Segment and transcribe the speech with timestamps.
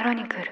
[0.00, 0.44] クロニクル。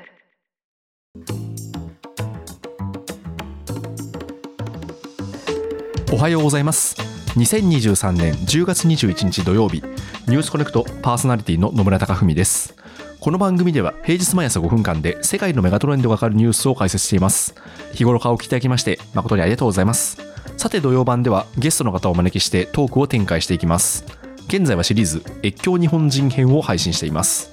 [6.12, 6.96] おはようございます。
[7.38, 9.82] 2023年10月21日土曜日。
[10.26, 12.76] ニュースコネクトパーソナリティの野村貴文です。
[13.20, 17.54] この番組では平日毎朝5分間で世界のメガトレンドがわかるニュースを解説しています。
[17.94, 20.18] 日頃からお聞きいただきまして誠にありがとうございます。
[20.58, 24.04] さて土曜版ではゲストの方をお招きしてトークを展開していきます。
[24.48, 27.50] 現在はシリーズ越境日本人編を配信しています。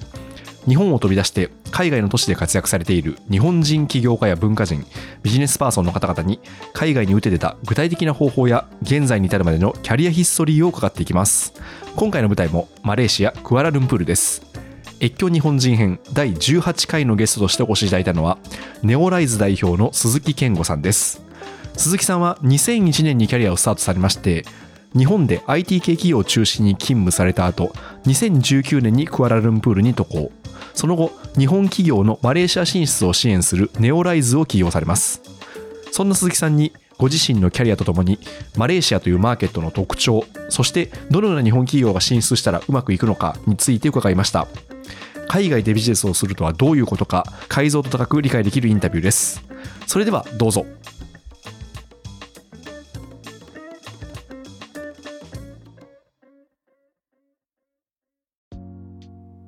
[0.68, 4.86] 日本を飛び出して海外の都市で活躍されている日本人起業家や文化人
[5.22, 6.40] ビジネスパーソンの方々に
[6.72, 11.52] 海外に打て出た具体的な方法や現在に至るまでのキャリアヒストリーを伺っていきます。
[11.94, 14.40] 今回の舞台もマレーシアクアラルンプールです。
[15.02, 18.38] 越境日本人編第18回のゲストとしてお越しいただいたのは
[18.82, 21.22] ネオライズ代表の鈴木健吾さんです。
[21.74, 24.46] 鈴木さんは2001年にキャリアをスタートされまして
[24.96, 27.74] 日本で IT 系企業を中心に勤務された後
[28.06, 30.32] 2019年にクアラルンプールに渡航。
[30.74, 35.22] その後日本企業のマレーシア進出を支援するネオライズを起用されます。
[35.90, 38.18] そんな鈴木さんにご自身のキャリアとともに
[38.56, 44.46] マレーシアというマーケットの特徴そしてどのような日本企業が進出したらうまくいくのかについて伺いました。
[45.28, 49.42] 海外でビジネスをするとはどういうことか解像度高く理解できるインタビューです。
[49.86, 50.64] それではどうぞ。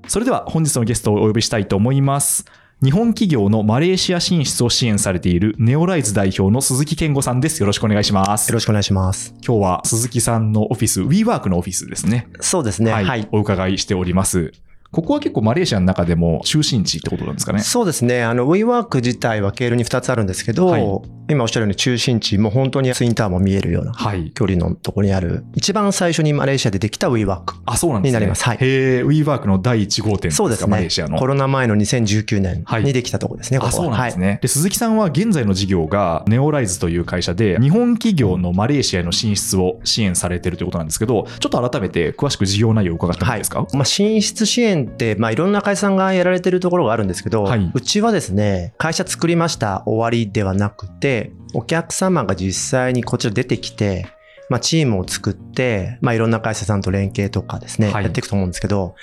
[0.08, 2.46] それでは本日のゲストをお呼びしたいと思います
[2.82, 9.34] 日本企業のマレーシア進出を支援されているネオライズ代表の鈴木健吾さんですよろしくお願いしますよろしくお願いします。
[9.44, 12.92] 今日は鈴木さんのオフィス WeWork のオフィスですねそうですね。
[12.92, 13.28] はい、はい。
[13.32, 14.52] お伺いしております
[14.90, 17.60] ここは結構マレーシアの中でも中心地ってことなんですかね？
[17.60, 18.22] そうですね。
[18.22, 20.84] あの、WeWork 自体は経路に2つあるんですけど、はい。
[21.30, 24.30] 今おっしゃるように中心地、もう本当にツインタワーも見えるようなはい。
[24.30, 27.56] 距離のところにある、一番最初にマレーシアでできた WeWork。
[27.66, 28.12] あそうなんですね。
[28.12, 28.44] になります。
[28.44, 28.56] はい。
[28.62, 30.36] へえ WeWork の第1号店ですか？
[30.38, 30.70] そうですね。
[30.70, 31.08] マレーシア。
[31.08, 31.18] の。
[31.18, 32.84] コロナ前の2019年はい。
[32.84, 33.84] にできたところですね、ここあ、は。
[33.84, 34.38] そうなんですね、はい。
[34.40, 47.70] で、鈴木さんは現在の事業がネオライズという会社で、日本企業のマレーシアへの進出を支援されているということなんですけど、ちょっと改めて詳しく事業内容を伺ってもいいですか、まあ、進出支援って、まあ、いろんな会社さんがやられてるところがあるんですけど、はい。
[47.72, 54.06] うちはですね、会社作りました終わりではなくて、お客様が実際にこちら出てきて、
[54.48, 58.94] まあ、チームを作って、まあ、いろんな会社さんと連携とかですね、はいやっていくと思うんですけど、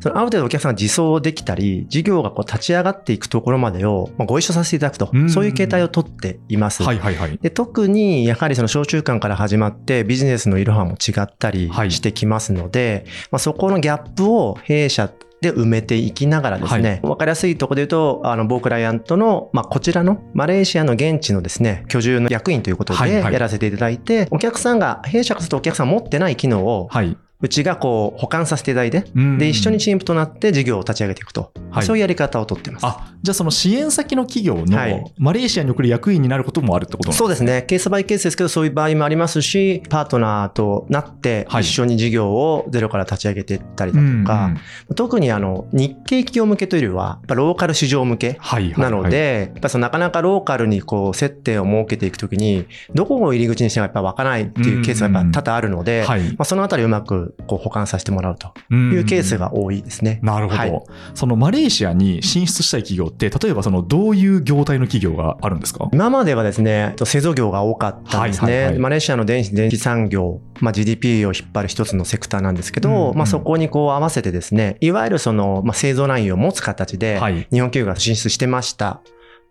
[0.00, 6.82] そのある程度お客さんが自走できたり、事業がこう立ち上がっていくところまでを、まあ、ご一緒させていただくとうん、そういう形態をとっています。
[6.82, 7.38] はいはいはい。
[7.38, 27.16] で特にやはりその小中間から始まってビジネスのいろはも違ったりはいしてきますので、まあ、そこのギャップを弊社で埋めていきながらですね、わかりやすいところで言うと、あの、某クライアントの、まあ、こちらのマレーシアの現地のですね、居住の役員ということはいはいでやらせていただいて、お客さんが、弊社からするとお客さん持ってない機能を、はい。
[27.42, 32.86] うちがこう、保管させていただいて、うんで、一緒にチームとなって事業を立ち上げていくと、はいそういうやり方をとってます。
[32.86, 37.62] あ、じゃあその支援先の企業はいのマレーシアに送る役員になることもあるってことなんですそうですね。
[37.62, 44.46] ケースバイケースですけど、そういう場合もありますし、パートナーとなって、はい一緒に事業をゼロから立ち上げていったりだとうんか、
[44.90, 48.90] うん特にあの、日系企業向けというよりは、やっぱローカル市場向けはいはいはい。
[48.90, 56.22] なので、やっぱそのなかなかローカルにこう、接点を設けていくときに、どこを入り口にしてもやっぱ分からないっていうケースがやっぱ多々あるので、はい。
[56.30, 60.20] まあ、そのあたりうまくこう保管させてもらうといいうケースが多いですね。
[60.22, 60.70] なるほど、はい
[61.14, 65.88] そのマレーシアに進出したい企業って、例えばそのどういう業態の企業があるんですか？
[65.92, 68.52] 今まではですね、製造業が多かったんですね。
[68.52, 77.46] はいはいはいマレーシアの電子電気産業、まあ、GDP を引っ張る一つのセクターなんですけど、うんうんまあ、そこにこう合わせてですね、いわゆるその、まあ、製造ラインを持つ形で、はい。
[77.50, 79.00] 日本企業が進出してました。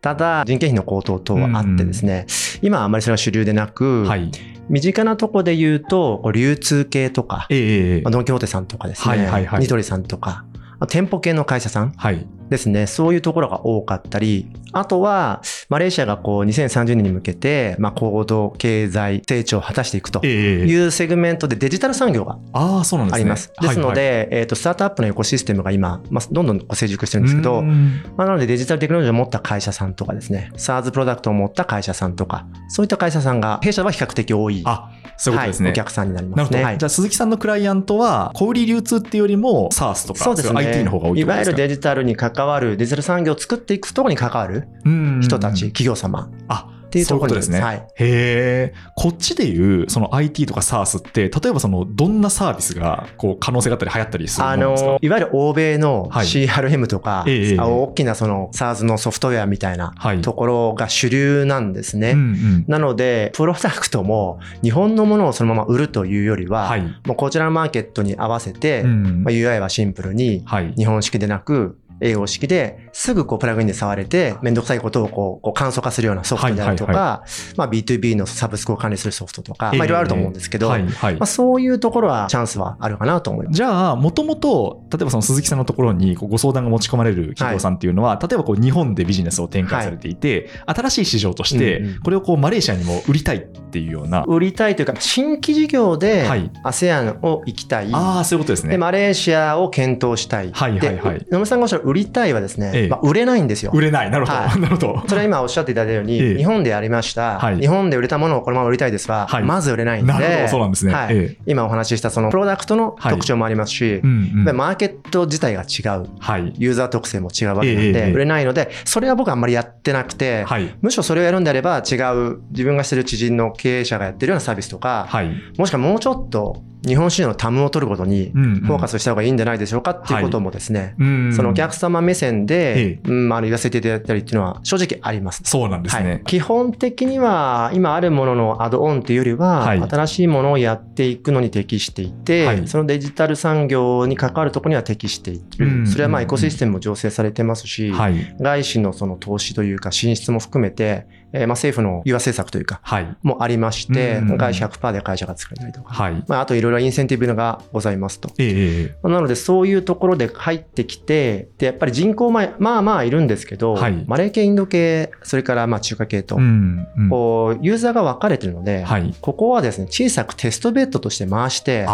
[0.01, 2.25] ただ、人件費の高騰等はあってですね、
[2.61, 4.31] 今はあまりそれが主流でなく、はい。
[4.69, 10.45] 身近なとこで言うと、流通系とか、ええええまあドン・キホーテさんとかですね、はいはいはいニトリさんとか、
[10.79, 12.25] あ店舗系の会社さんはい。
[12.49, 23.21] ですね、そういうところが多かったり、あとは、マレーシアがこう2030年に向けて、まあ、高度経済成長を果たしていくとええいうセグメントでデジタル産業がああ、そうなんですね。
[23.21, 23.53] あります。
[23.61, 35.65] ですので、えっと、スタートアップのエコシステムが今、まあ、どんどん成熟してるんですけど、うんまあ、なのでデジタルテクノロジーを持った会社さんとかですね、SARS プロダクトを持った会社さんとか、そういった会社さんが、弊社は比較的多い、あ、そういうことですね。
[35.67, 36.75] はい、お客さんになりますね。
[36.79, 40.63] じゃあ、鈴木さんのクライアントは、小売流通っていうよりも、SARS とか、そうですね。
[40.63, 47.61] い IT の方が多いいわゆるデジタルに関わる、デジタル産業を作っていくところに関わるうん人たち、企業様あ、っていうところですね。
[47.61, 48.73] はいへえ。
[48.95, 54.89] こっちでいう、その IT とか SARS って、例えばその、どんなサービスが、こう、可能性があったり流行ったりするんですか？
[54.89, 60.21] の、いわゆる欧米のはい CRM とか、ええあ大きなその SARS のソフトウェアみたいなはい。
[60.21, 62.11] ところが主流なんですね。
[62.11, 62.65] うんうん。
[62.67, 66.81] なので、プロダクトも日本のものをそのまま売るというよりは、はい。
[67.05, 70.73] もうこちらのマーケットに合わせて、うんまあ、UI はシンプルにはい。
[70.75, 81.13] 日本式でなく英語式ですぐこうプラグインで触れて、めんどくさいことをこうこう簡素化するようなソフトであるとか、はいまあ B2B のサブスクを管理するソフトとか、ええまあいろいろあると思うんですけど、はいはい。
[81.15, 83.55] まあそういうところはチャンスはあるかなと思います。
[83.55, 96.51] じゃあ、もともと、例えばその鈴木さんのところにご相談が持ち込まれる企業さんっていうのは、例えばこう日本でビジネスを展開されていて、新しい市場としてうんうん、これをこうマレーシアにも売りたいっていうような、売りたいというか、新規事業ではい。
[96.65, 97.89] ASEAN を行きたい。
[97.93, 98.71] ああ、そういうことですね。
[98.71, 100.51] で、マレーシアを検討したい。
[100.51, 101.19] はいはいはい。
[101.19, 103.71] で野村さんがおっしゃる売りたいはですね、ええまあ、売れないんですよ。
[103.73, 104.11] 売れない。
[104.11, 104.37] なるほど。
[104.37, 105.03] はいなるほど。
[105.07, 110.93] それは今おっしゃっていただいたように、ええ日本でやりました、はい日本で売れたものをこのまま売りたいですは、はいまず売れないんで、なるほど、そうなんですね。
[110.93, 116.07] はいええ今お話ししたそのプロダクトの特徴もありますし、うんうんマーケット自体が違う。
[116.19, 116.53] はい。
[116.57, 120.75] ユーザー特性も違うわけなので、売れないので、それは僕はあんまりやってなくて、はい。
[120.81, 125.29] むしろそれをやるんであれば違う自分がしてる知人の経営者がやってるようなサービスとか、はい。
[125.57, 135.41] もしくはもうちょっと日本市場のタムを取ることにフォーカスした方がいいんじゃないでしょうかっていうこともですね、うんそのお客様目線で、えうんまあ、あの言わせていただいたりっていうのは正直あります。
[135.45, 136.05] そうなんですはい。
[136.05, 136.21] ね。
[136.25, 139.81] 基本的には今あるもののアドオンというよりは、はい。
[139.81, 142.67] 新しいものをやっていくのに適していて、はい。
[142.67, 148.35] そのデジタル産業に関わるところには適している、うんそれはまあうんエコシステムも醸成されてますし、はい。
[148.39, 153.17] 外資のその投資というか進出も含めて、えーまあ政府の融和政策というかはい。
[153.21, 156.23] もありまして、うん外資100%で会社が作れたりとか、はい。
[156.27, 158.29] まあ、あといろいろインセンティブがございますと。
[158.37, 169.13] ええええなので、そういうところで入ってきて、で、やっぱり人口ままあまあいるんですけど、はいマレー系、インド系、それからまあ中華系と、うんうんこう、ユーザーが分かれてるので、はい。
[169.21, 171.85] ここはですね、小さくテストベッドとして回して。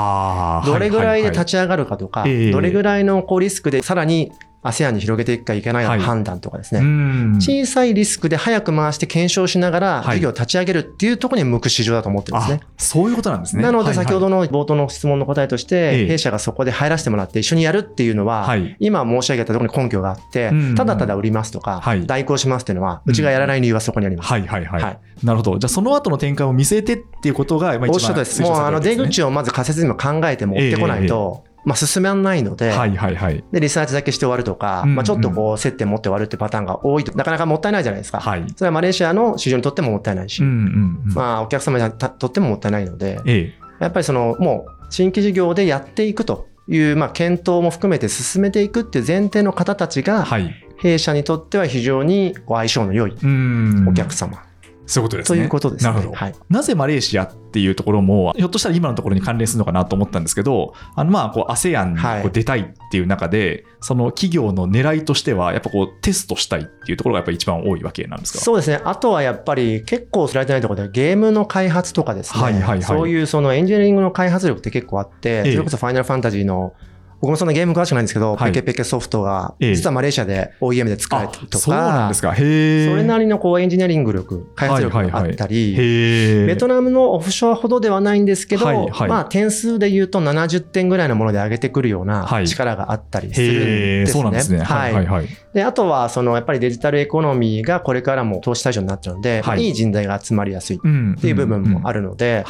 [0.66, 4.32] どれぐらいで立ち上がるかとか、ええどれぐらいのこうリスクでさらに
[4.68, 12.60] ASEAN に広げていくかいけないの判断とかですね、うん小さいリスクで早く回して検証しながらはい事業を立ち上げるっていうところに向く市場だと思ってるんですね。
[12.64, 13.64] あそういうことなんですね。
[13.64, 18.76] なのではいはい先ほどの冒頭の質問の答えとしええて、弊社がそこで入らせてもらって一緒にやるっていうのはは、い。
[18.80, 24.28] 今申し上げたところに根拠があってただただ売りますとかはい、代行しますっていうのは、うちがやらない理由はそこにあります。
[24.28, 24.82] はいはいはい。
[24.82, 25.60] はいなるほど。
[25.60, 28.42] じゃあその後の展開を見据えてっていうことが、まあおっしゃるとです。
[28.42, 33.44] もうあの出口をまず仮説にも考えて持ってこないと、まあ進めないので、はいはいはい。
[33.52, 38.20] で、リサーチだけして終わるとか、うんうんまあちょっとこう接点持って終わるってパターンが多いと、なかなかもったいないじゃないですか。
[38.20, 38.46] はい。
[38.56, 41.14] それはマレーシアの市場にとってももったいないし、うんうんうん。
[41.14, 43.66] まあお客様にとってももったいないので、ええ。
[43.80, 50.54] やっぱりそのもう新規事業でやっていくという、まあ、検討も含めて進めていくっていう前提の方たちが、はい。
[50.78, 53.88] 弊社にとっては非常に相性の良いうん。
[53.90, 54.44] お客様
[54.86, 55.42] そういうことですとね。
[55.42, 55.92] いうことですね。
[55.92, 56.18] なるほど。
[56.18, 68.40] はい、なぜマレーシアっていうところも、ひょっとしたら今のところに関連するのかなと思ったんですけど、あのまあ、こう、ASEAN にはいこう出たいっていう中で、その企業の狙いとしては、やっぱこう、テストしたいっていうところがやっぱり一番多いわけなんですか？
[68.40, 68.80] そうですね。
[68.84, 72.42] あとはやっぱり結構知られてないところでゲームの開発とかですね。
[72.42, 76.74] はいはいはいそういうそのエンジニアリングの開発力って結構あって、ええそれこそファイナルファンタジーの
[77.22, 82.34] 僕もそんなゲーム詳しくないんですけど、はいペケペケソフトが、ええ実はマレーシアで OEM で作られてるとか、そうなんですか。
[82.34, 82.88] へえ。
[82.90, 85.76] それなりのこうエンジニアリング力、開発力があったり。
[85.76, 94.14] ベトナムのオフショアほどではないんですけど、はいはいまあ点数で言うと70点ぐらいのもので上げてくるようなはい力があったりするんですね。
[94.14, 94.60] そうなんですね。
[94.60, 95.28] はいはいはい。
[95.54, 101.16] で、あとはそのやっぱりデジタルエコノミーがこれからも投資対象になっちゃうので、はいい、い人材が集まりやすいっうん。
[101.20, 101.96] ていう部分もある。
[101.96, 102.46] るので、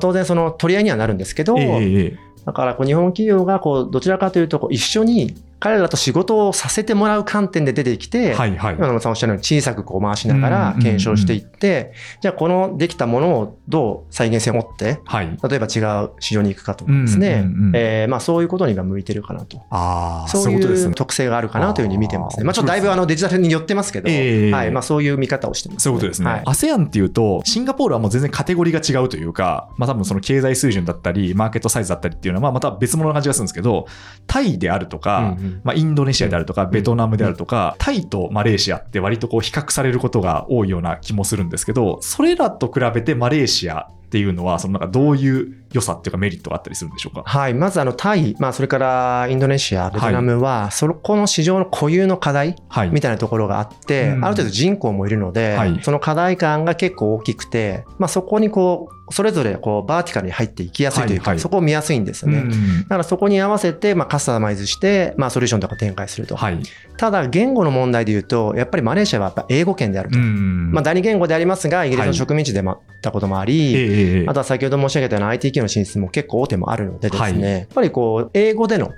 [0.00, 8.74] 当然その取り合いにはなるんですけど、ええええだからこう日本企業がこうどちらかというとこう一緒に彼らと仕事をさせてもらう観点で出てきて、はいはい。
[8.74, 15.38] 今野村さんおっしゃるように小さくこう回しながらうん検証していって、じゃあこのできたものをどう再現性を持って、はい。
[15.48, 19.58] 例えば違う市場に行くかとかですね、うんうんうんえーまあそういうことにが向いてるかなと。
[19.70, 20.94] ああ、そういう。
[20.94, 22.44] 特性があるかなというふうに見てますね。
[22.44, 26.30] まあちょっとだいぶあのデジタルに寄ってますけど、ええはい、まあそういう見方をしてます、そういうことですね。
[26.30, 26.42] はい。
[26.44, 33.86] ASEAN っていうと、シンガポールはもう全然カテゴリーが違うというか、まあ多分その経済水準だったり、マーケットサイズだったりっていうのは、まあまた別物の感じがするんですけど、
[34.26, 36.70] タイであるとか、うんうんまあインドネシアであるとか、ん。
[36.70, 47.22] ベトナムであるとか、タイとマレーシアって割とこう比較されることが多いような気もするんですけど、それらと比べてマレーシアっていうのは、そのなんかどういう良さっていうかメリットがあったりするんでしょうか？
[47.24, 47.54] はい。
[47.54, 52.90] まずあのタイ、まあそれからインドネシア、ベトナムは、そこの市場の固有の課題はい。
[52.90, 62.38] みたいなところがあって、うんある程度人口もいるので、はいその課題感が結構大きくて、まあそこにこう、それぞれこうバーティカルに入っていきやすいというか、はいはいそこを見やすいんですよね。
[62.38, 66.34] うんだからそこに合わせて、まあ、カスタマイズして、まあ、ソリューションとか展開すると。
[66.34, 66.60] はい。
[66.96, 70.18] ただ、言語の問題で言うと、やっぱりマレーシアはやっぱ英語圏であると。
[70.18, 78.92] んまあ、第二言語でありますが、イギリスの植民地でもあったこともあり、ええええあとは先ほど申し上げたような IT 企業の進出も結構大手もあるのでですね、やっぱりこう、英語での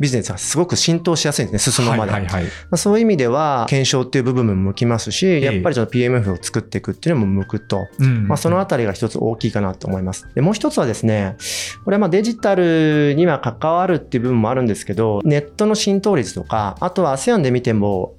[0.00, 2.12] ビジネスがすごく浸透しやすいんですね、進むまで。
[2.12, 2.44] はいはいはい。
[2.44, 7.86] まあそういう意味では、検証っていう部分も向きますし、えやっぱりちょっと PMF を作っていくっていうのも向くと。
[7.98, 10.28] うんまあ、そのあたりが一つ大きいかなと思います。
[10.34, 11.36] で、もう一つはですね、
[11.84, 18.14] これはまあデジタルには関わるっていう部分もあるんですけど、ネットの浸透率とか、あとは ASEAN で見ても、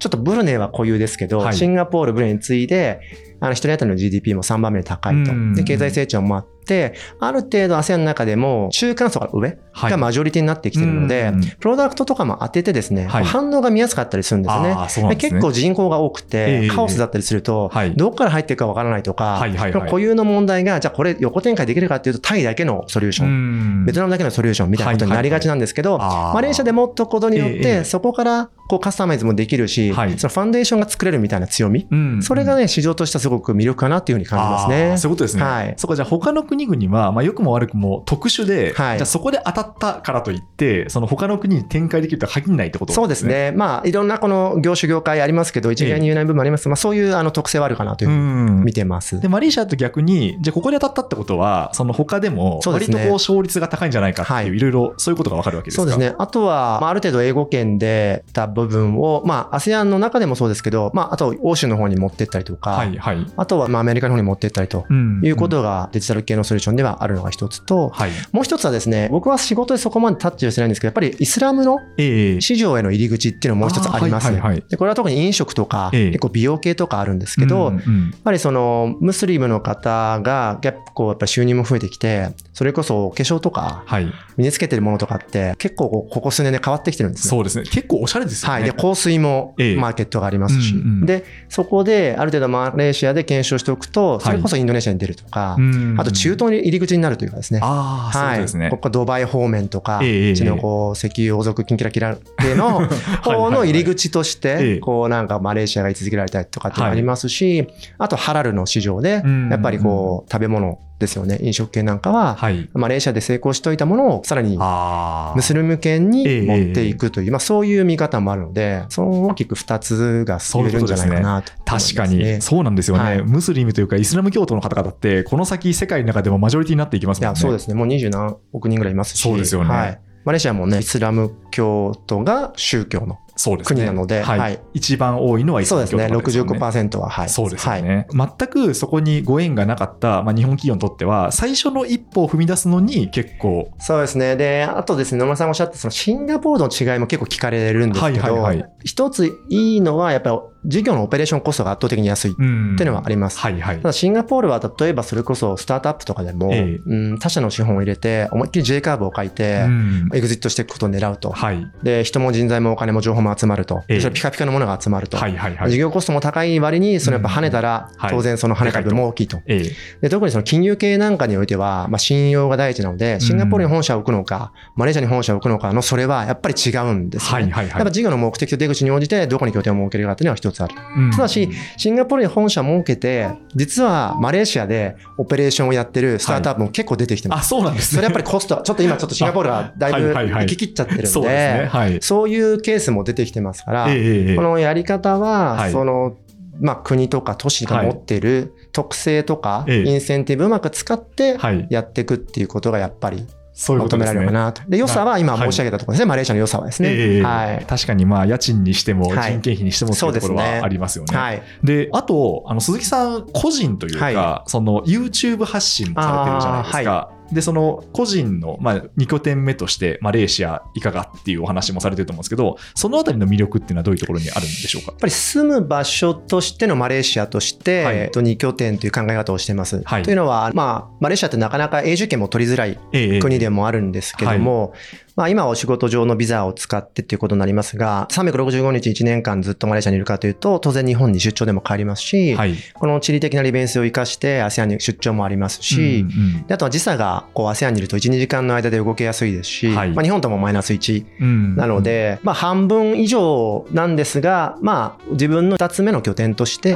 [0.00, 3.00] ちょっとブルネイは固有ですけど、はいシンガポール、ブルネイに次いで、
[3.40, 5.32] あの、一人当たりの GDP も3番目に高いと。
[5.32, 5.54] うん。
[5.54, 9.90] で、経済成長もあって、ある程度 ASEAN の中でも中間層から上はい。
[9.90, 11.40] がマジョリティになってきてるので、うん。
[11.40, 13.24] プロダクトとかも当ててですね、はい。
[13.24, 14.48] 反応が見やすかったりするんで
[14.88, 15.16] すよね。
[15.16, 19.46] 結構人口が多くえてえ、カオスだったりするとはい、どこから入っていくかわからないとか
[19.86, 23.84] 固有の問題が、じゃあこれ横展開できるかっていうと、タイだけのソリューション、ん。
[23.86, 30.18] ベトナムだけのソリューションみたいなことになりがちなんですけど、マレーシアで持っとくことによっええて、そこからこうカスタマイズもできるし、はい。
[30.18, 32.22] そのファンデーションが作れるみたいな強み、うん。
[32.22, 34.98] それがね、市場としてはすごく魅力かなっていうふうに感じますあねー。
[34.98, 35.42] そういうことですね。
[35.42, 43.26] はいそこじゃあ他の国々は、まあ良くも悪くも特殊で、はいじゃあそこで当たったからといって、その他の国に展開できるとは限らないってことそうです。
[43.26, 43.52] ね。
[43.56, 46.68] まあ、いろんなこの業種業界ありますけど、一概に言えない部分もあります。
[46.68, 48.64] まあ、そういうあの特性はあるかなといううふうにん。
[48.64, 49.20] 見てます。
[49.20, 55.82] で、マレーシアと逆に、じゃあここで当たったってことは、その他でも、割とこう勝率が高いんじゃないかっていう、はいいろいろそういうことがわかるわけですか？
[55.82, 55.98] そうです。
[55.98, 56.14] ね。
[56.18, 63.19] あとは、まあ、ある程度英語圏でた部分を、まあ、ASEAN の中でもそうですけど、まあ、あと欧州の方に持ってったりとか、はいはい。
[63.36, 68.10] あとは、まあ、アメリカの方に持ってったりとうんいうことがデジタル系のソリューションではあるのが一つと、はい。
[68.32, 74.32] もう一つはですね、僕は仕事でそこまでタッチをしてないんですけど、やっぱりイスラムのええ市場への入り口っていうのももう一つあります。
[74.68, 77.80] でこれは特に飲食とか、ええ結構美容系とかあるんですけど、やっ
[78.24, 84.12] ぱりそのムスリムの方が結構やっぱ収入も増えてきて、それこそお化粧とかはい。
[84.36, 87.30] 身につけてるものとかって結構こうここ数年で変わってきてるんですよ。
[87.30, 87.64] そうですね。
[87.64, 88.54] 結構おしゃれですよね。
[88.54, 88.64] はい。
[88.64, 95.96] で、香水もええマーケットがありますし、で、そこである程度マレーシアで検証しておくと、それこそインドネシアに出るとか、うん。
[95.98, 97.60] あと中東に入り口になるというかですね。
[97.62, 98.70] あはい、ことですね。
[98.70, 102.86] ここドバイ方面とか、うちのこう石油王族金キラキラ系の
[103.22, 107.66] 方の入り口として、こうなんかマレーシアが居続けられたりとかってありますし、
[107.98, 112.68] あとハラルの市場でうん、やっぱりこう食べ物ですよね、飲食系なんかは、はい。
[112.74, 115.34] マレーシアで成功しておいたものをさらにああ。
[115.34, 122.22] ムスリム圏に持っていくという、まあそういう見方もあるので、その大きく2つが進めるんじゃないかなと思います、確ね。
[122.24, 127.32] かに、そうなんですよね、はいムスリムというか、イスラム教徒の方々って、この先、世界の中でもマジョリティになっていきますもんね。
[127.32, 127.74] いや、そうですね。
[127.74, 129.22] もう20何億人ぐらいいますし。
[129.22, 130.00] そうですよねはい。
[130.24, 136.02] マレーシアもね、イスラム教徒が宗教のそうですね国なのではいはい一番多いのはイスですね。
[136.04, 136.50] 教徒の方ですよね。
[136.58, 137.28] 65%は、はい。
[137.28, 137.82] そうですよはい。
[137.82, 144.36] ね、全くそこにご縁がなかった、まあ、日本企業にとっては、最初の一歩を踏み出すのに結構、そうですね。
[144.36, 153.38] で、あとですね、野村さんがおっしゃった、そのシンガポールの違いも結構聞かれるんですけど、はいはいはい一ついいのは、やっぱり事業のオペレーションコストが圧倒的に安いっうんていうのはあります。
[153.38, 153.84] はいはいた。
[153.84, 161.30] だシンガポールは例えばそれこそスタートアップとかでも、ええうん、他社の資本を入れて思いっきり J カーブを書いて、うんエグジットしていくことを狙うと。
[161.30, 163.82] はいで、人も人材もお金も情報も集まると。
[163.88, 165.16] ええそれピカピカのものが集まると。
[165.16, 165.70] はいはいはい。
[165.70, 169.40] 事業コストも高い割に、そのやっぱ跳ねたらはい、当然その跳ねた分も大きいと。
[169.46, 177.44] ええで特にその金融系なんかにおいては、まあ、信用が第一なので、シンガポールに本社を置くのか、マレーシアに本社を置くのかの、それはやっぱり違うんですよね。
[177.44, 180.74] はいはいはいやっぱ事業の目的と出口に応じて、どこに拠点を設けるかっていうのは一つある。
[180.96, 187.48] うんただし、シンガポールに本社を設けて、実はマレーシアでオペレーションをやってるスタートアップも結構出てきてまあ、す。
[187.48, 187.96] そうなんですね。
[187.96, 192.00] それやっぱりコスト、ちょっと今ちょっとシンガポールがだいぶはいはいはい行き切っちゃってるんで。
[192.00, 196.16] そういうケースも出てきてますから、えこのやり方は、はいその、
[196.60, 201.66] まあ、国とか都市が持っている特性とか、ええインセンティブをうまく使ってはい。
[201.70, 204.62] やっていくっていうことがやっぱりそういうことですね求められるか。
[204.62, 204.70] なと。
[204.70, 206.06] で、良さは今はい申し上げたところですね。
[206.06, 206.88] マレーシアの良さはですね。
[206.92, 207.64] ええはい。
[207.66, 211.16] 確かにまあ家賃にしても人はい件費にしてもっていうところそうですねはありますよね。
[211.16, 211.42] はい。
[211.62, 217.10] で、あと、あの、鈴木さん個人というか、はその YouTube 発信もされてるじゃないですか。
[217.32, 224.92] で、その個人の、まあ、2拠点目として、マレーシアいかがっていうお話もされてると思うんですけど、そのあたりの魅力っていうのはどういうところにあるんでしょうか？
[224.92, 227.96] やっぱり住む場所としてのマレーシアとして、はい。
[227.98, 229.82] えっと、2拠点という考え方をしてます。
[229.84, 230.02] はい。
[230.02, 234.72] というのは、まあ、マレーシアってなかなか永住権も取りづらいええ国でもあるんですけども、
[235.16, 242.54] まあ、今はお仕事上のビザを使ってっていうことになりますが、365日1年間ずっとマレーシアにいるかというと、当然日本に出張でも帰りますし、はい。
[242.74, 249.90] この地理的な利便性を生かして ASEAN に出張もありますし、うんであとは時差がこう ASEAN にいると1、2時間の間で動けやすいですし、はい。
[249.92, 251.28] まあ、日本ともマイナス1うん。
[251.28, 256.74] うんなの、で、まあ、半分以上なんですが、まあ、自分の2つ目の拠点として、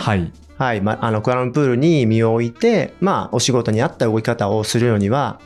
[0.57, 0.75] はい。
[0.75, 5.41] はい、まあ、あの、クアラルンプールに身を置いて、まあ、お仕事に合った動き方をするのには、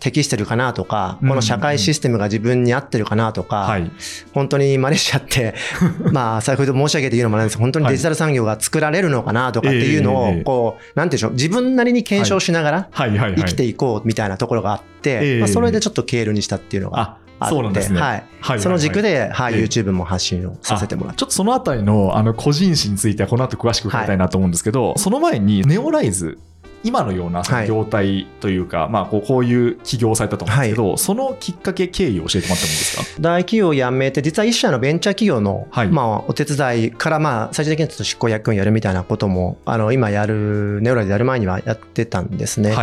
[0.00, 3.90] 適してるかなとか、うんこの社会システムが自分に合ってるかなとか、はい。
[4.34, 5.54] 本当にマレーシアって、
[6.12, 9.98] まあ、先ほど申し上げて言うのもなんですけど本当にデジタル産業が作られるのかなとかってい。
[9.98, 10.40] うのええ。
[10.40, 12.88] を、こう、なんていうんでしょう、自分なりに検証しながら。
[12.92, 15.38] 生きていこうみたいなところがあって、ええ。
[15.38, 18.00] まあ、それでちょっと経路にしたっていうのがあ、あって、そうなんですね。
[18.00, 18.24] はい。
[18.40, 18.60] はい。
[18.60, 21.18] その軸でで、はい、ええ YouTube も発信をさせてもらって。
[21.18, 26.38] ちょっとそのあたりのあの個人誌についてはこの後詳しく伺いたいなと思うんですけど、その前にネオライズ
[26.84, 33.20] 今のような業態というか、まあ、こうこういう起業をされたと思うんですけど、そのきっかけ、経緯を教えてもらってもいいですか？
[33.20, 42.74] 大企業を辞めて、実は一社のベンチャー企業の、はいまあ、お手伝いから、まあ、最終的にちょっと執行役員やるみたいなことも、あの、今やる、ネオラでやる前にはやってたんですね。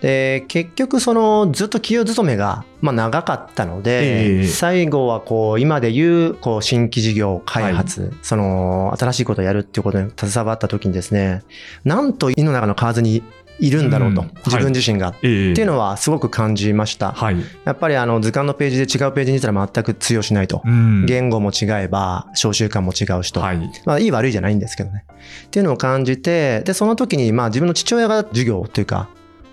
[0.00, 0.06] はい。
[0.06, 11.42] で、結局、その、ずっと企業勤めが、まあ、長かったので、ええ最後は、こう、今で言う、こう、新規事業開発、その、新しいことをやるっていうことに携わった時にですね、
[11.84, 13.22] なんと胃の中の蛙に
[13.60, 15.14] いるんだろうと、うん自分自身が。
[15.22, 17.12] ええっていうのはすごく感じました。
[17.12, 17.36] はい。
[17.64, 20.62] やっぱりあの図鑑のページで違うページにいたら全く通用しないと。
[20.64, 23.40] うん言語も違えば、小習慣も違うしと。
[23.40, 23.70] はい。
[23.84, 25.04] まあ、いい悪いじゃないんですけどね。
[25.46, 29.08] っていうのを感じて、で、その時に、まあ、自分の父親が授業というか、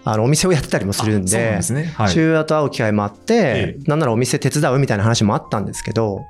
[0.10, 1.92] あの、お店をやってたりもするんで、ですね。
[1.96, 2.10] はい。
[2.10, 6.26] 父親と会う機会もあって、えなんならお店手伝うみたいな話もあったんですけど、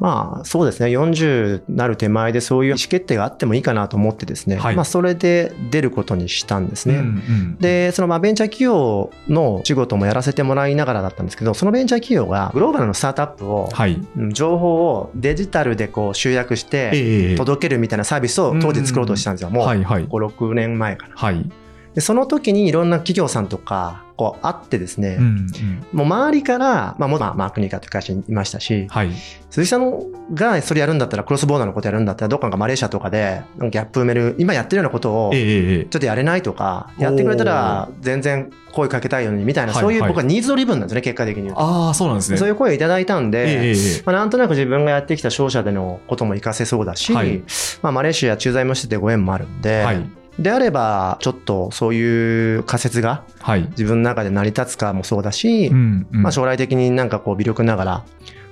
[0.00, 6.96] まあ、そうですね、40なる手前でそういう意思決定があってもいいかなと思ってですね、はいまあ、それで出ることにしたんですね。
[6.96, 13.68] うんうんで、そのまあベンチャー企業の仕事もやらせてもらいながらだったんですけど、そのベンチャー企業がグローバルのスタートアップを、
[14.32, 19.50] 情報をデジタルでこう集約してええ届けるみたいなサービスを当時作ろうとしたんですよ。
[19.50, 20.04] もう5、はいはい。
[20.04, 21.16] 6年前かな。
[21.16, 21.50] はい。
[21.98, 25.48] で、その時にいろんな企業さんとか、こう会ってですね、うんうん
[25.92, 29.10] もう周りから、まあ、もうまあマークニカという会社にいましたし、はい。
[29.50, 41.50] 鈴木さんがそれやるんだったら、クロスボーダーのことやるんだったら、どっかがマレーシアとかで、ギャップ埋める、今やってるようなことを、ええええちょっとやれないとか、やってくれたら全然声かけたいようにみたいな、はいそういうはい僕はニーズドリブンなんですね、結果的に。
[41.56, 42.38] ああ、そうなんですね。
[42.38, 47.42] そういう声をいただいたんで、ええええまあ、なんとなく自分がやってきた商社でのことも活かせそうだし、はい
[47.82, 50.17] まあ、マレーシア駐在もしててご縁もあるんで、はい。
[50.38, 53.62] であれば、ちょっとそういう仮説がはい。
[53.70, 58.04] 自分の中で成り立つかもそうだし、うんうんまあ、将来的になんかこう微力ながら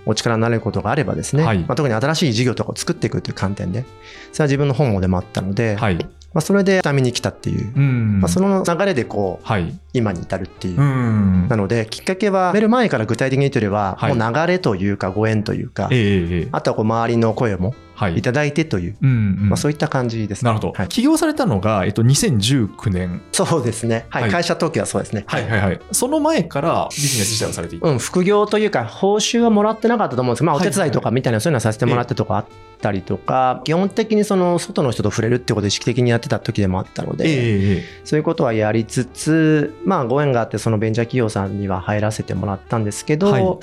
[0.06, 3.84] お力になれることがあればですね、はいまあ、特に新しい事業とかを作っていくという観点で、
[4.32, 5.96] それは自分の本望でもあったので、はい。
[6.32, 9.78] まあ、それで下見に来たっていう、うんまあ、その流れでこう、はい。
[9.94, 10.80] 今に至るっていう。
[10.80, 15.88] うんなので、きっかけは、辞める前から具体的に言うとよりは、はいもう流れというか、ご縁というか
[16.52, 17.74] あとはこう周りの声もは
[18.14, 18.22] いい。
[18.22, 19.12] ただいてという、うんう
[19.44, 20.48] んまあ、そういった感じですね。
[20.48, 20.72] なるほど。
[20.72, 23.22] はい、起業されたのが、えっと、2019年。
[23.32, 24.06] そうですね。
[24.10, 24.22] はい。
[24.24, 25.24] はい会社登記はそうですね。
[25.26, 25.80] はいはいはい。
[25.92, 27.88] その前からビジネス自体をされていた。
[27.88, 32.46] うん、副業というか、報酬はもらってなかったと思うんですまあ、おはい手伝いとかみたいな、そういうのはさせてもらってとかあっ
[32.80, 43.58] たりとか、基本的にその、外の人と触れるってことを意識的にやってた時でもあったのえで、えええそういうことはやりつつ、まあ、ご縁があって、そのベンチャー企業さんには入らせてもらったんですけど、はい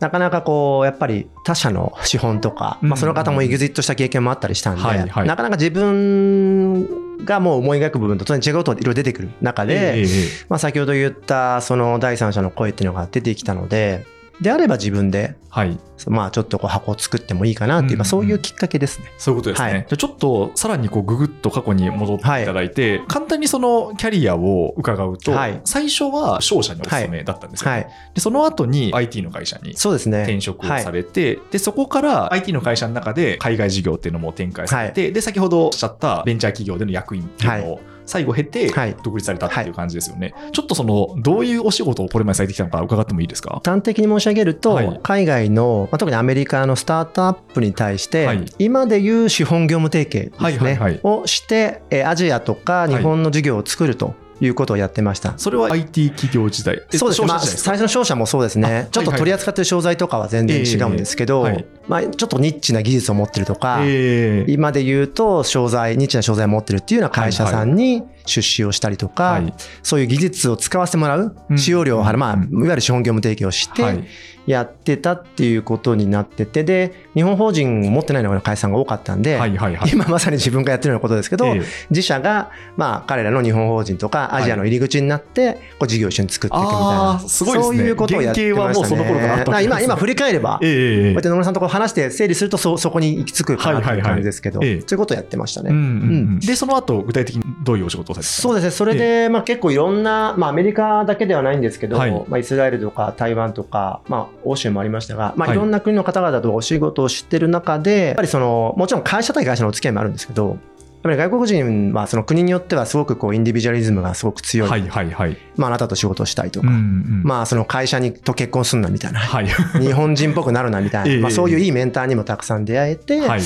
[0.00, 2.88] なかなかこう、やっぱり他社の資本とか、うん。
[2.90, 5.26] まあ、その方もエグジットした経験もあったりしたんで、はいはい。
[5.26, 10.06] なかなか自分がもう思い描く部分と当然違うことがいろいろ出てくる中で、ええええ。
[10.48, 14.04] まあ、先ほど言ったその第三者の声っていうのが出てきたので、
[14.40, 15.78] であれば自分で、はい。
[16.08, 19.06] まあちょっとこう箱を作ってもいいかなっていう、うんまあそういうきっかけですね。
[19.16, 19.68] そういうことですね。
[19.68, 27.88] はいじゃあちょっとさらにこうググッと過去に戻っていただいて、簡単にそのキャリアを伺うと、はい最初は商社にお勤めだったんですよね、はい。
[28.14, 30.22] でその後に IT の会社にそうですね。
[30.22, 38.96] 転職をされて、でそこから IT の会社の中で海外事業っていうのも展開されて、で先ほどおっしゃったベンチャー企業での役員っていうのを最後経てはい。
[39.02, 43.60] 独立されたっていう感じですよね、ちょっとそのどういうお仕事をこれまでされてきたのか伺ってもいいですか？
[43.64, 45.00] 端的に申し上げると、はい。
[45.02, 48.44] 海外の、まあ、特にアメリカのスタートアップに対して、はい。
[48.58, 51.00] 今でいう資本業務提携ですね、はいはいはい。
[51.02, 55.34] をして、えーアジアとか日本の事業を作るということをやってました。
[55.38, 56.82] それは IT 企業時代。
[56.92, 57.20] えそうです。
[57.20, 58.86] ね、まあ、最初の商社もそうですね。
[58.88, 61.48] あ、ちょっと取り扱ってる商材とかは全然違うんですけど、
[61.88, 64.52] まあ、ちょっとニッチな技術を持ってるとか、ええ。
[64.52, 69.54] 今で言うと商材ニッチな商材を持ってるっていうような会社さんに出資をしたりとか、はい。
[69.82, 71.58] そういう技術を使わせてもらううん。
[71.58, 72.42] 使用料を払う、まあ、うん。
[72.42, 73.98] いわゆる資本業務提供をしはい。
[73.98, 74.04] て
[74.46, 79.90] やってたっていうことになっててで日本法人を持ってないような会社さんが多かったんで、はいはいはい。
[79.90, 81.62] 今まさに自分がやってるようなことですけど、ええ。
[81.90, 87.78] 自社が、まあ、彼らの日本法人とかアジアの入り口になって、こう事業を一緒に作っていくみたいあな、ーすごいですね。
[87.78, 88.64] そういうことをやってましたね。
[88.64, 89.80] 原型はもうその頃からあったわけですね。
[89.80, 94.80] 今、今振り返れば、ええこうやって野村さんとこう話して整理するとそそこに行き着くかなっていう感じですけど、はいはいはい。
[94.82, 94.88] ええ。
[94.88, 95.70] そういうことをやってましたね。
[95.70, 95.76] うん。
[95.76, 96.40] うん。
[96.40, 102.10] でその後具体的にどういうお仕事そうですね、それで、まあ、結構いろんな、まあ、アメリカだけではないんですけど、はい。
[102.28, 105.56] まあ、イスラエルとか台湾とか、まあ、欧州もありましたが、まあ、はい。
[105.56, 110.58] いろんな国の方々とお仕事をしてる中で、やっぱりそのもちろん会社対会社のお付き合いもあるんですけど、
[111.04, 115.36] ぱり外国人はその国によってはすごくこうインディビジュアリズムがすごく強い、はいはいはい。
[115.56, 117.22] まあ、あなたと仕事をしたいとうんか、うん。
[117.24, 119.46] まあ、その会社にと結婚すんなみたいな、はい。
[119.80, 121.20] 日本人っぽくなるなみたいな、 ええ。
[121.20, 123.42] まあ、そういういいメンターにもたくさん出会えて、はい。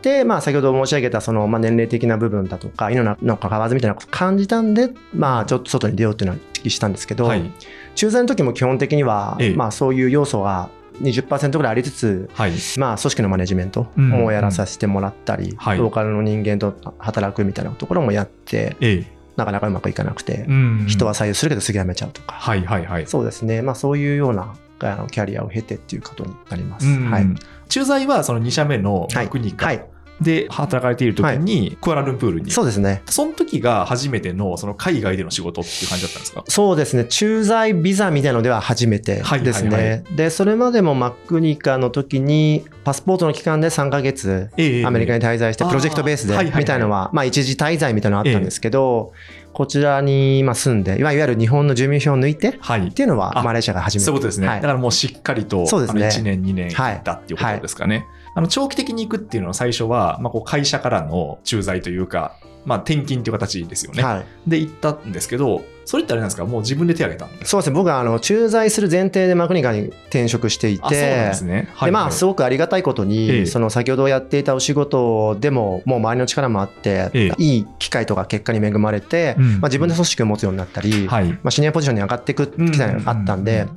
[0.00, 7.50] で、まあ、先ほど申し上げたその、まあ、年齢的な部分だとか、犬のの関わらずみたいなことを感じたんで、まあ、ちょっと外に出ようっていうのは意識したんですけど、はい。
[7.94, 9.54] 駐在の時も基本的には、ええ。
[9.54, 12.52] まあ、そういう要素が20%ぐらいありつつ、はい。
[12.78, 15.78] まあ、組織のマネジメントもやらさせてもらったり、はい。
[15.78, 19.14] ローカルの人間と働くみたいなところもやって、ええ。
[19.36, 23.06] なかなかうまくいかなくて、うん人は採用するけどすぐ辞めちゃうとか、はいはいはい。
[23.06, 26.86] そうですね、まあ、そういうようなあのキャリアを経てっていうことになります。
[26.86, 27.10] うん。
[27.10, 27.26] はい、
[27.68, 29.86] 駐在はその2社目のクニカはい、
[30.20, 33.02] で働かれている時にクアラルンプールに、そうですね。
[33.06, 36.44] その時が初めてのその海外での仕事っていう感じだったんですか？
[36.48, 37.04] そうですね。
[37.04, 39.70] 駐在ビザみたいなのでは初めてですね。
[39.70, 46.62] はいはいはで、それまでもマックニカの時に、パスポートの期間で3ヶ月、ええアメリカに滞在して、プロジェクトベースではいはいはい。
[46.62, 49.12] みたいなのは、まあ一時滞在みたいなのあったんですけど、
[49.52, 52.88] こちらにまあ住んで、いわゆる日本の住民票を抜いてはい。
[52.88, 54.04] っていうのはあマレーシアが初めて。
[54.04, 54.60] そういうことですね、はい。
[54.60, 56.02] だからもうしっかりと、そうですね。
[56.04, 58.06] あの1年、2年行ったっていうことですかね。
[58.34, 64.02] あの長期的に行くっていうのは最初は、まあ、こう会社からの駐在というか、まあ、転勤という形ですよね。
[64.02, 64.50] はい。
[64.50, 67.74] で行ったんですけど、それってあれなんですか、もう自分で手を挙げたんですかそうですね。
[67.74, 71.68] 僕はあの駐在する前提でマクニカに転職していて、ですね。
[71.74, 73.46] はいでまあすごくありがたいことに、ええ。
[73.46, 77.32] その先ほどやっていたお仕事でももう周りの力もあって、ええ。
[77.38, 79.44] いい機会とか結果に恵まれて、うん。
[79.60, 81.28] まあ、自分で組織を持つようになったり、はい。
[81.28, 83.72] まあ、シニアポジションに上がっていく機会があったんで、うんま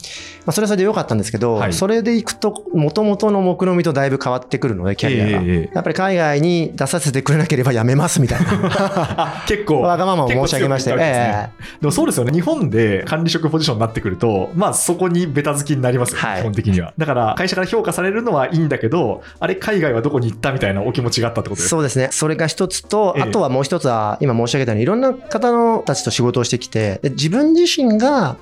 [0.47, 1.73] あ、それはそれで良かったんですけど、はい。
[1.73, 8.47] それでいくと元々の目論見とだいぶ変わってくるのでキャリアが、やっぱり海外に出させてくれなければやめますみたいな。
[8.53, 9.81] あ 結構。
[9.87, 11.49] わがままを申し上げまして、ね
[11.97, 12.31] そうですよね。
[12.31, 16.41] 日本で管理職ポジションになってくると、まあそこにベタ付きになりますよね、はい。
[16.41, 16.93] 基本的には。
[16.95, 22.09] だから会社から評価されるのはいいんだけど、あれ海外はどこに行ったみたいなお気持ちがあったってことですそうですね。
[22.11, 23.23] それが一つと、ええ。
[23.23, 28.37] あとはもう一つは今申し上げたようにいろんな方のたちと仕事をしてきてで自分自身が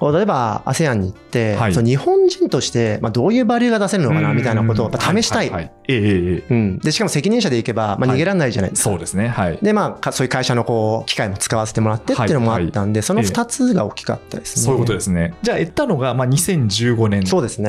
[0.00, 1.72] 例えば ASEAN に行って、はい。
[1.72, 8.16] 日本人として、まあ、どういうバリューが出せるのかなみたいなことを試したい、でしかも責任者でいけば、まあ、はい。
[8.16, 9.28] 逃げられないじゃないですか、そうですね。
[9.28, 9.58] はい。
[9.62, 14.64] でまあかそういう会社のこう機会も使わせてもらってっていうのもあったんで、その2つが大きかったですね。
[14.64, 15.34] そういうことですね。
[15.42, 17.24] じゃあ、行ったのが、まあ、2015年。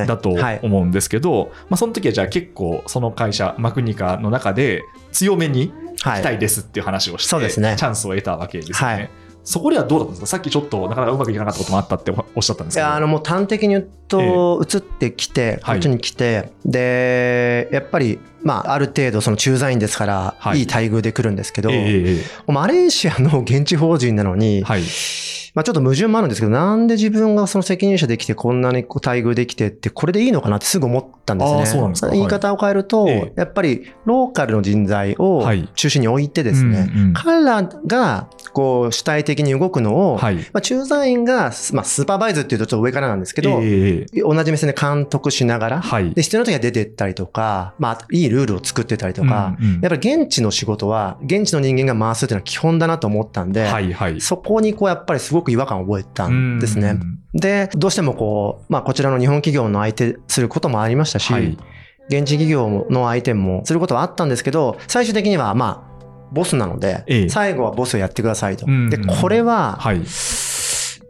[0.06, 6.20] だとはい、思うんですけど、まあ、その時はじゃあ結構その会社、マクニカの中で強めにはい。
[6.20, 7.74] 来たいですっていう話をして、そうですね。
[7.76, 8.94] チャンスを得たわけですよね。
[8.94, 9.10] はい
[9.44, 10.26] そこではどうだったんですか？
[10.26, 12.86] さっきちょっとなかなかうまくいかなかったこともあったっておっしゃったんですけど。
[12.86, 21.70] いやあのもう端的に言うと、移ってきて、こっちに来て、で、やっぱり、まあ、ある程度、その駐在員ですから、はいいい待遇で来るんですけど、
[22.46, 24.82] マレーシアの現地法人なのに、はい。
[25.58, 31.94] まあ、ちょっと矛盾もあるんですけど、なんで自分がその責任者できて、こんなに待遇できてって、これでいいのかなってすぐ思ったんですね。
[31.94, 40.36] すか言い方を変えると、ええやっぱりローカルの人材をはい中心に置いてですね、うんうん彼らがこう主体的に動くのを、はい。
[40.36, 46.12] まあ、駐在員が、まあ、スーパーバイズっていうとちょっと上からなんですけど、ええ同じ目線で監督しながら、はい。
[46.12, 54.20] で必要な時は出てったりとか、まあ、いいルールを作ってたりとか、うんうんやっぱり現地の仕事は、現地の人間が回すっていうのは基本だなと思ったんで、はいはい。
[54.20, 56.90] そこにこうやっぱりすごく違和感を覚えたんですね。
[56.90, 61.58] うんで、どうしてもこう、まあこちらの日本企業の相手することもありましたし、はい。
[62.08, 65.88] 現地企業の相手もすることはあったんですけど、最終的にはまあ、
[66.32, 68.66] ボスなので、ええ最後はボスをやってくださいと。
[68.66, 70.02] うんで、これははい。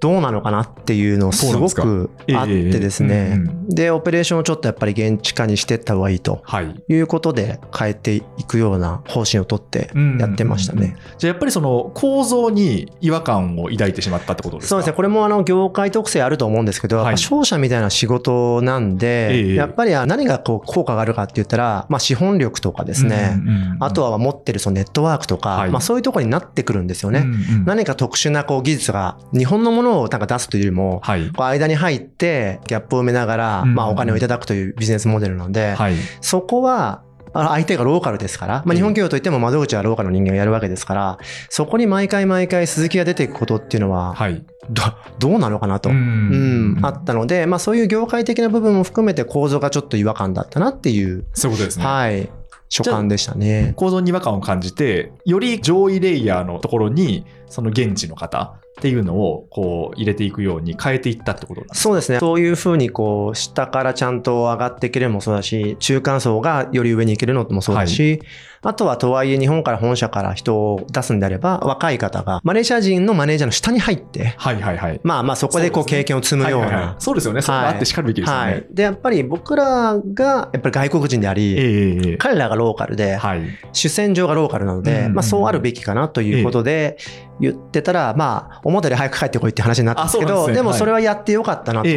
[0.00, 3.50] どうなのかなっていうのすごくあってですええね。
[3.68, 6.74] で、オペレーションをちょっとやっぱり現地化にしていった方がいいとはい。
[6.88, 10.96] いうことで変えていくような方針を取ってやってましたね。
[11.18, 14.68] じゃあやっぱりその構造に違和感を抱いてしまったってことですか？
[14.68, 14.92] そうですね。
[14.94, 23.36] これもあの業界特性あると思うんですけど、商社みたいな仕事なんで、ええやっぱり何がこう効果があるかって言ったら、まあ資本力とかですね、
[23.80, 27.20] あとは持ってるそのネットワークとか、はいまあそういうところになってくるんですよね。
[27.20, 31.26] うんうん何か特殊なこう技術が日本のものをなんか出すというよりも、はい。
[31.28, 35.94] こう間に入ってギャップを埋めながら、うんまあお金をいただくというビジネスモデルなので、はい。
[36.20, 44.44] そこは、相手がローカルですから、まあ、日本企業といっても窓口はローカルの人間がやるわけですから、そこに毎回毎回鈴木が出ていくことっていうのは、はい。
[44.70, 44.82] ど
[45.18, 51.84] どうなのかなと、ううんんあったので、まあ、そういう業界的な部分も含めて構造がちょっと違和感だったなっていう、そういうことですね。
[51.84, 52.28] はい、
[52.68, 53.72] 所感でしたね。
[53.76, 62.20] 構造に違和感を感じて、より上位レイヤーのところに、その現地の方っていうのをこう入れていくように変えていったってことなんですそうですね。
[62.20, 68.20] そういうふうに、こう、下からちゃんと上がっていけるのもそうだし、中間層がより上に行けるのもそうだし、
[68.62, 75.00] あとはとはいえ日本から本社から人を出すんであれば、若い方がマレーシア人のマネージャーの下に入って、はいはいはい。
[75.04, 76.86] まあまあそこでこう経験を積むようはいはいは。
[76.88, 77.42] ないそうですよね。
[77.42, 78.52] それがあってしかるべきですよね。
[78.52, 78.66] はい。
[78.70, 83.42] で、やっぱり僕らが、やっぱり外国人であり、ええええ彼らがローカルで、はい。
[83.72, 86.98] 主戦場がローカルなので、うんまあそうあるべきかなということで
[87.40, 90.54] 言ってたら、まあ表で早く帰ってこいって話になったんですけど、ですね。
[90.56, 91.88] でもそれはやってよかったなと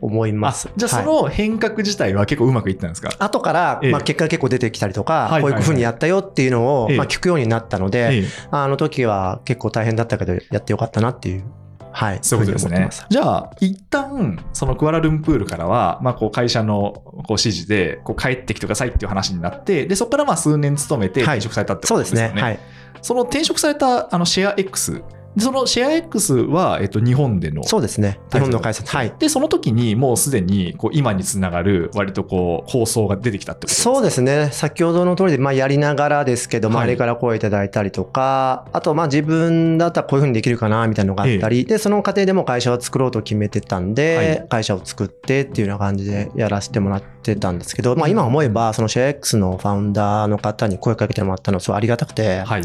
[0.00, 0.68] 思いまあす。
[0.76, 1.06] じゃあそはい。
[1.06, 3.10] の変革自体は結構うまくいったんですか？
[3.18, 3.90] 後から、ええ。
[3.92, 5.52] まあ、結果が結構出てきたりとか、はいはいはい。
[5.52, 6.96] こういうふうにやったよっていうのを、ええ。
[6.96, 8.24] まあ、聞くようになったので、ええ。
[8.50, 11.44] あの時は結構大変だったけど、やってよかったなっていう、
[11.90, 12.88] はい、そういうことですね。
[13.08, 21.38] じゃあ、一旦、そのクアラルンプールからは、まあ、こう会社のこう指示で、こう帰ってきてくださいっていう話になって、で、そこからまあ数年勤めてはい。
[21.38, 22.34] 転職されたってこそうでとですすよね。
[22.34, 22.42] ね。
[22.42, 22.58] はい。
[23.02, 25.02] その転職されたあのシェア X
[25.36, 27.62] そのシェア X は、えっと、日本での。
[27.62, 28.18] そうですね。
[28.32, 28.82] 日本の会社。
[28.84, 29.12] はい。
[29.18, 33.94] で、その時にもうすでに、こう、今につながる、割とこう、放送が出てきたってことですか？
[33.94, 34.48] そうですね。
[34.52, 52.62] 先ほどの通りで、まあ、やりながらですけど、はい周りから声いただいたりとか、あと、まあ、自分だったらこういうふうにできるかな、みたいなのがあったり、で、その過程でも会社を作ろうと決めてたんで、はい会社を作ってっていうような感じでやらせてもらってたんですけど、まあ、今思えば、そのシェア X のファウンダーの方に声かけてもらったのはすごいありがたくて、はい。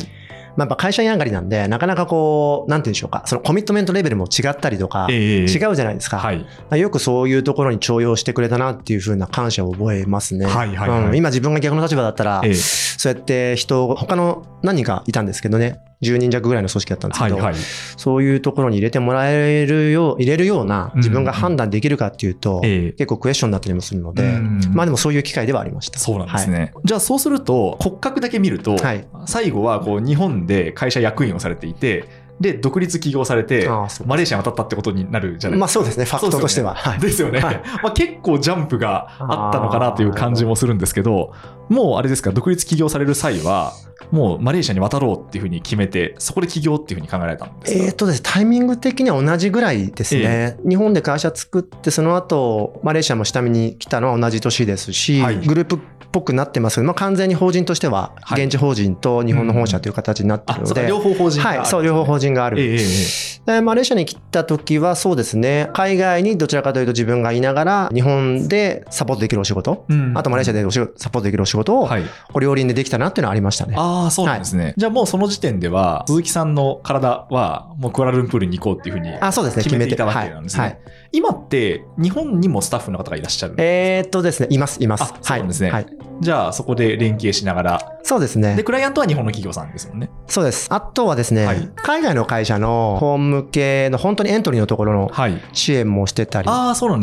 [0.56, 6.20] まあ、やっぱ会社員上がりなんで、なかなかこう、なんて言うんでしょうか、そのコミットメントレベルも違ったりとか、ええ違うじゃないですか。
[6.20, 6.40] はい。
[6.40, 10.46] まあよくそういうところに重用してくれたなっていうふうな感謝を覚えますね。
[10.46, 17.56] はいはいはいうん今自分が逆の立場だったら、ええそうやって人を、他の何人かいたんですけどね、10人弱ぐらいの組織だったんですけど、はいはい。
[17.98, 26.00] そういうところに入れてもらえるよう、入れるような自分が判断できるかっていうと、ええ結構クエスチョンだったりもするので、うんまあでもそういう機会ではありました。
[26.00, 26.74] そうなんですね。
[26.84, 32.06] じゃあそうすると骨格だけ見ると、はい最後はこう日本で会社役員をされていて
[32.44, 33.68] で独立起業されて
[34.06, 35.58] マレーシアに渡ったってことになるじゃないですか。
[35.58, 36.76] まあそうですね、ファクトとしては。
[36.76, 37.40] はいですよね。
[37.40, 41.34] はいまあ、結構ジャンプがあったのかなという感じもするんですけど、
[41.70, 43.74] もうあれですか、独立起業される際は、
[44.12, 47.84] もうマレーシアに渡ろうっていうふうに決めて、そこで起業っていうふうに考えられたんですか？
[47.86, 50.58] えーとですね、タイミング的には同じぐらいですね。
[50.68, 55.80] 日本で会社作って、その後、マレーシアも下見に来たのは同じ年ですし、はいグループっ
[56.14, 62.60] ぽくなってますけど、まあ、完全に法人としては、はい現地法人と日本の本社という形になってるあ、そうか、ので、両方法人があるんはい、そう、両方法人がある。
[62.60, 72.04] えええええでマレーシアに来た時はそうですね、海外にどちらかというと自分がいながら、日本でサポートできるお仕事、えうんあとマレーシアでお仕事サポートできるお仕事を、はい。
[72.32, 73.76] これ両輪でできたなっていうのはありましたね。
[73.78, 74.74] ああ、そうなんですね。
[74.78, 80.62] じゃあもうその時点では、鈴木さんの体は、もうクアラルンプールに行こうっていうふうにあそうですね、決めていたわけなんですね。
[80.62, 83.54] はいはい今って、日本にもスタッフの方がいらっしゃる。
[83.60, 85.04] えーっとですね、います、います。
[85.04, 85.86] あそうなんですねはい。
[86.22, 88.64] じゃあそこで連携しながら、そうですねで、。
[88.64, 90.10] クライアントは日本の企業さんですもんね。
[90.28, 90.68] そうです。
[90.72, 95.42] あとはですね、はい海外の会社のホーム系の本当にエントリーのところのはい。
[95.54, 96.50] 支援もしてたり。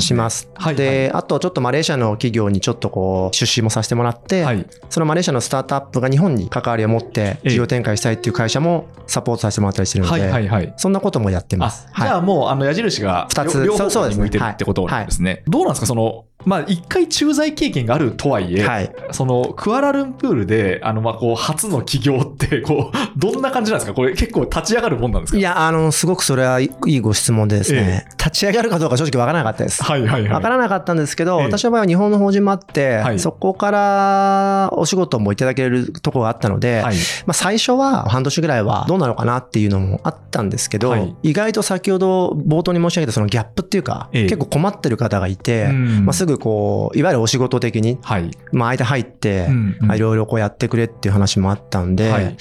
[0.00, 0.48] します。
[0.54, 0.74] はい。
[0.76, 4.66] で、あとちょっとマレーシアの企業にちょっとこう出資もさせてもらって、はい。
[4.88, 10.74] そのマレーシアのスタートアップが日本に関わりを持ってええ事業展開したいっていう会社もサポートさせてもらったりしてるのはで、いはいはい。
[10.76, 11.86] そんなこともやってあます。
[11.96, 15.42] じゃあもう、あの、矢印が二つ両方に向いてるってことなんですね。
[15.46, 15.86] どうなんですか？
[15.86, 18.90] その、まあ、一回駐在経験があるとはいえ、はい。
[19.10, 23.94] その、クアラルンプールで、あの、まあ、こう、初の起業って、こう、 どんな感じなんですか？
[23.94, 25.38] これ結構立ち上がるもんなんですか？
[25.38, 29.82] いや、あの、すごくそれはいいご質問でですね、立ち上がるかどうか正直わからなかったです。
[29.82, 30.32] はいはいはい。
[30.32, 31.44] わからなかったんですけど、ええ。
[31.46, 33.18] 私の場合は日本の法人もあって、はい。
[33.18, 36.96] そこからお仕事もいただけるところがあったので、はい。
[37.26, 41.14] まあ、最初は半年ぐらいはどうなのかなっていうのもあったんですけど、はい。
[41.22, 44.24] 意外と先ほど冒頭に申し上げたそのギャップっていうか、ええ。
[44.24, 46.04] 結構困ってる方がいて、うん。
[46.06, 48.30] まあ、すぐこう、いわゆるお仕事的に、はい。
[48.52, 49.48] まあ、間入って、
[49.94, 52.36] いろいろこうやってくれっていう話もあったんで、はい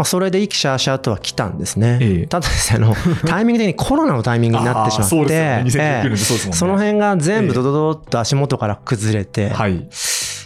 [0.00, 1.98] まあ、それで意気シャーシャーとは来たんですね。
[2.00, 2.94] ええただですね、あの、
[3.26, 6.00] タイミング的にコロナのタイミングになってしまって、そうですよね。
[6.02, 6.56] 2019年ええでそうですもんね。
[6.56, 9.88] その辺が全部ドドドッと足元から崩れて、はい。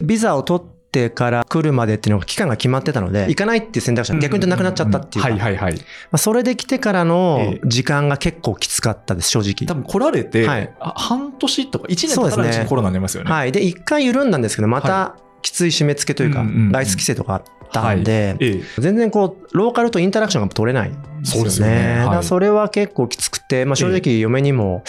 [0.03, 5.75] ビザを取ってから来るまでっていうのが期間が決まってたので、行かないっていう選択肢が逆になくなっちゃったっていうか、はいはいはい。
[5.75, 5.81] ま
[6.13, 9.67] あ、それで来てからのええ時間が結構きつかったです、正直。
[9.67, 13.31] 多分来られて、はいあ半年とか1年そうですね経たないうちにコロナになりますよね。
[13.31, 13.53] はい。
[13.53, 16.73] で、一回緩んだんですけど、まはたきつい締め付けというか、うんうんうん。
[16.73, 18.63] 外出規制とかあったんで、ええ。
[18.81, 20.97] 全然こう、ローカルとインタラクションが取れないね。
[21.23, 22.05] そうですよね。
[22.07, 22.25] はい。
[22.25, 24.83] それは結構きつくて、まあ、正直嫁にも、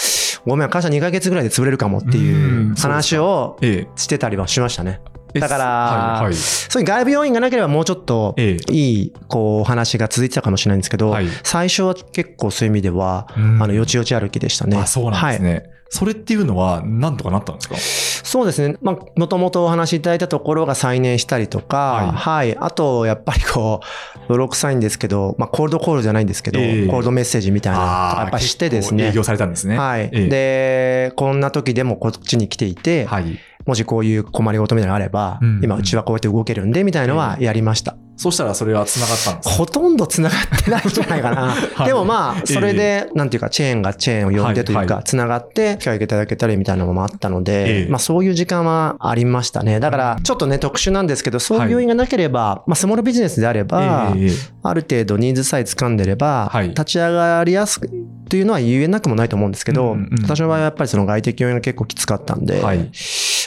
[0.46, 2.76] ごめん、会社2ヶ月ぐらいで潰れるかもっていううん。
[2.76, 5.02] 話をえしてたりはしましたね。
[5.34, 6.34] えだからはいはい。
[6.34, 8.74] そういう外部要因がなければもうちょっとええ。
[8.74, 11.28] いいこうお話が続いてたかもしれないんですけど、はい。
[11.44, 13.62] 最初は結構そういう意味では、うん。
[13.62, 14.78] あのよちよち歩きでしたね。
[14.78, 15.42] あそうなんですはい。
[15.42, 15.64] ね。
[15.96, 17.76] それっていうのは、なんとかなったんですか？
[18.26, 18.76] そうですね。
[18.82, 22.58] まあ、もともとお話しいただいたところが再燃したりとか、はい。
[22.58, 27.80] あと、やっぱりこう、泥臭いんですけど、まあ、コールドコールじゃないんですけど、ええコールドメッセージみたいな
[28.20, 29.12] やっぱしてですね営。
[29.14, 29.78] 業されたんですね。
[29.78, 30.10] はい。
[30.12, 30.28] ええ
[31.10, 33.40] で、こんな時でもこっちに来ていて、はい。
[33.66, 35.62] もしこういう困りごとみたいなのがあれば、うん。
[35.64, 37.96] 今うちはこうやって動けるんで、みたいのはやりました。
[38.18, 39.56] そしたらそれは繋がったんですか？
[39.56, 41.54] ほとんど繋がってないんじゃないかな。
[41.84, 41.86] い。
[41.86, 49.82] でもまあ、それで、なんていうか、チェーンがチェーンを呼んでというか繋がって、機会をいただけたりみたいなのもあったのえでえ、まあそういう時間はありましたね。
[49.82, 54.30] だから、ちょっとね、特殊なんですけど、そういう要因がなければ、まあスモールビジネスであれば、ええ。
[54.64, 56.70] ある程度ニーズさえ掴んでれば、はい。
[56.70, 57.90] 立ち上がりやすく
[58.36, 62.92] というのは言えなくもないと思うんですけど、うんうん私の場合はやっぱりその外的要因が結構きつかったんで、はい。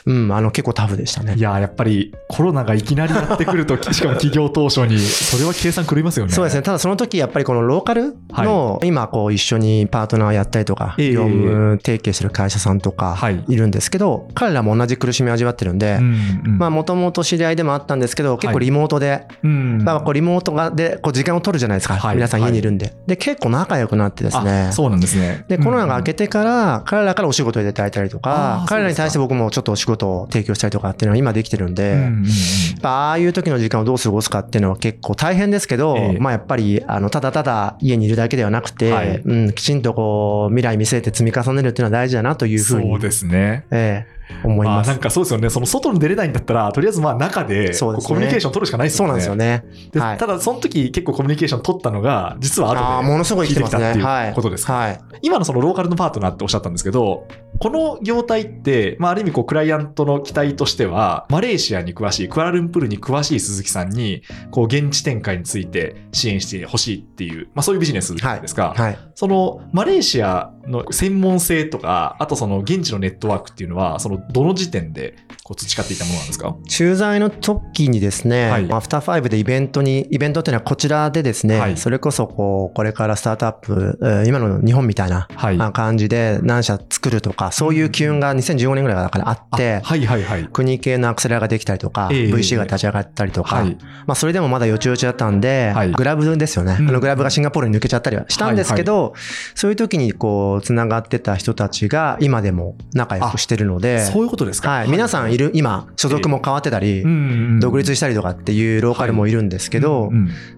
[0.07, 1.35] うん、あの結構タフでしたね。
[1.37, 1.41] い。
[1.41, 6.33] やーやっぱりコロナがいきなりやってくるとしかも企業当初にそれは計算狂いますよね。
[6.33, 6.63] そうですね。
[6.63, 13.45] ただその時やっぱりこのローカルの今こう一緒にパートナーやったりとか、ええ業務提携してる会社さんとかはい。
[13.49, 16.59] いるんですけど、彼らも同じ苦しみを味わってるんで、うんうん。
[16.59, 19.83] まあもともと知り合いでもあったんですけど、結構リモートで、うん。
[19.83, 21.97] まあこうリモートがでこう時間を取るじゃないですか。
[21.97, 22.15] はい。
[22.15, 22.95] 皆さん家にいるんで。
[23.07, 24.69] で、結構仲良くなってですね。
[24.69, 24.73] あ。
[24.79, 25.45] そうなんですね。
[25.49, 28.63] で、コロナが明けて、てから、彼らからお仕事をいただいたりとあか。
[28.65, 32.09] ー、彼らに対して僕もちょっとお仕事を提供したりとかっていうのは今できてるんで、
[32.83, 36.19] ああいう時の時間をどう過ごすかっていうのは結構大変ですけど、ええ。
[36.21, 39.17] まあやっぱり、あの、ただただ家にいるだけではなくて、はい。
[39.25, 43.65] うん、きちんとこう、未来見据えて積み重ねるっていうのは大事だなというふうに、そうですね。
[43.73, 45.01] ええ思いますあなん。
[45.01, 49.65] かそうですよねその外に出れないんだったらとりあえずまあ中でねコミュニケーション取るしかないですそうよねなんですよね。
[49.93, 54.29] ではいただその時結構コミュニケーション取ったのが実はあでものすごい生きてきたってはい。
[54.29, 55.01] いうことですかはい。
[55.23, 57.27] 今のそのローカルのパートナーっておっしゃったんですけど、
[57.59, 68.75] この業態って、まあ、ある意味こうクライアントの期待としては、マレーシアに詳しい、クアラルンプールに詳しい鈴木さんに、こう現地展開について支援してほしいっていう、まあそういうビジネスですか。
[68.77, 68.99] はい。
[69.17, 76.57] そのマレーシアの専門性とか、あとその現地のネットワークっていうのは、そのどの時点でこう培っていたものなんですか？
[76.69, 78.73] 駐在の時にですね、はい。
[78.73, 81.77] アフターファイブでイベントに、イベントっていうのはこちらでですね、はい。
[81.77, 85.27] それこそこう、これからスタートアップ、えー今の日本みたいな
[85.73, 90.45] 感じで何社作るとか、そういう機運が2015年ぐらいからあってあ、はいはいはい。
[90.49, 93.77] 国系のアクセラができたりとか、ええ VC が立ち上がったりとか、はい。
[94.07, 95.93] まあそれでもまだよちよちだったんで、はい。
[95.93, 96.77] グラブですよね。
[96.79, 96.89] うん。
[96.91, 99.15] あのグラブがシンガポールに抜けちゃったりはしたんですけど、
[99.55, 104.71] そういう時にこう、つながってた人たちが今でも仲良くしてるので、そういうことですか。
[104.71, 105.39] はい、皆さんい。
[105.39, 107.05] る、今、所属も変わってたり、
[107.61, 110.11] 独立したりとかっていうローカルもいるんですけど、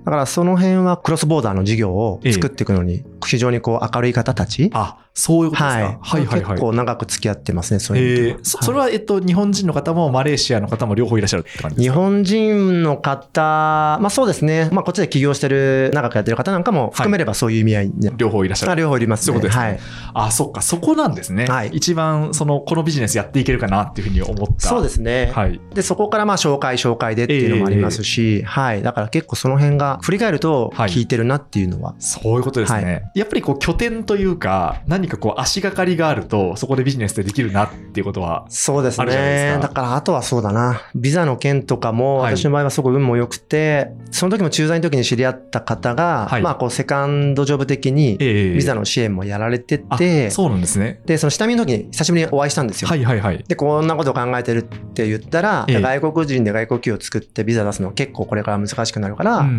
[0.05, 5.81] だからその辺はクロスボーダーの事業を作っていくのに、非常にこう明るい方たち、あ、そういうことですか。
[5.81, 6.61] はい、はいはいはい結。
[6.61, 11.95] 構長く付き合ってますね、そういうえーそそれは、えっと、日本人の方もマレーシアの方も両方いらっしゃるって感じですか？
[11.95, 18.83] 日本人の方、まあそうですね、まあこっちで起業してる、長くやってる方なんかも含めればそういう意味合いに、両方いらっしゃある。
[18.83, 19.35] 両方いりますね。
[19.35, 19.81] そうですねはい。
[20.15, 21.47] あ、そっか、そこなんですね。
[21.47, 24.69] はい一番、その、このビジネスやっていけるかなっていうふうに思った。
[24.69, 25.33] そうですね。
[25.35, 25.61] はい。
[25.75, 28.83] で、そこからまあ紹介紹介でっていうのもありますし、はい。
[28.83, 33.10] だから結構その辺が振り返るとはい効いてるなっていうのは、そういうことですね。
[33.15, 39.63] やっぱりこう、拠点というか、何かこう、足がかりがあると、そこでビジネスでできるなっていうことは、そうですあるじゃないですね。
[39.63, 40.83] かだからあとはそうだな。
[40.95, 51.01] ビザの件とかも、はい私の場合はすごい運も良くて、その時も駐在の時に知り合った方が、はいまあこうセカンドジョブ的にええビザの支援もやられてあて、そうなんですね。
[51.07, 52.89] で、その下見の時に久しぶりにお会いしたんですよ。
[52.89, 53.45] はいはいはい。
[53.47, 59.51] で、こんなことを考えてるって言ったら、ええ外国人で外国企業を作ってビザ出すのは結構これから難しくなるから、うんう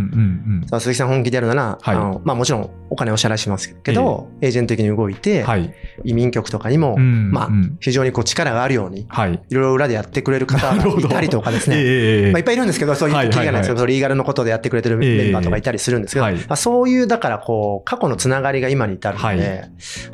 [0.66, 5.48] んさあ鈴木さん本気でやるなら、はいあのまあもちろんお金をお支払いしますけど、エージェント的に動いて、うん。
[5.48, 5.74] はい。
[6.04, 9.34] 移民局とかにも、うんまあうん非常にこう力があるように、はい。
[9.50, 11.78] いろいろ裏でやってくれる方がいたりとかですね。
[11.78, 19.46] ええまあ、いっぱいいるんですけど、そういうはいはいはい気がないですけど、リーガルのことでやってくれてるメンバーとかいたりするんですけど、はいまあ、そういう、だからこう、過去のつながりが今に至るので、はいま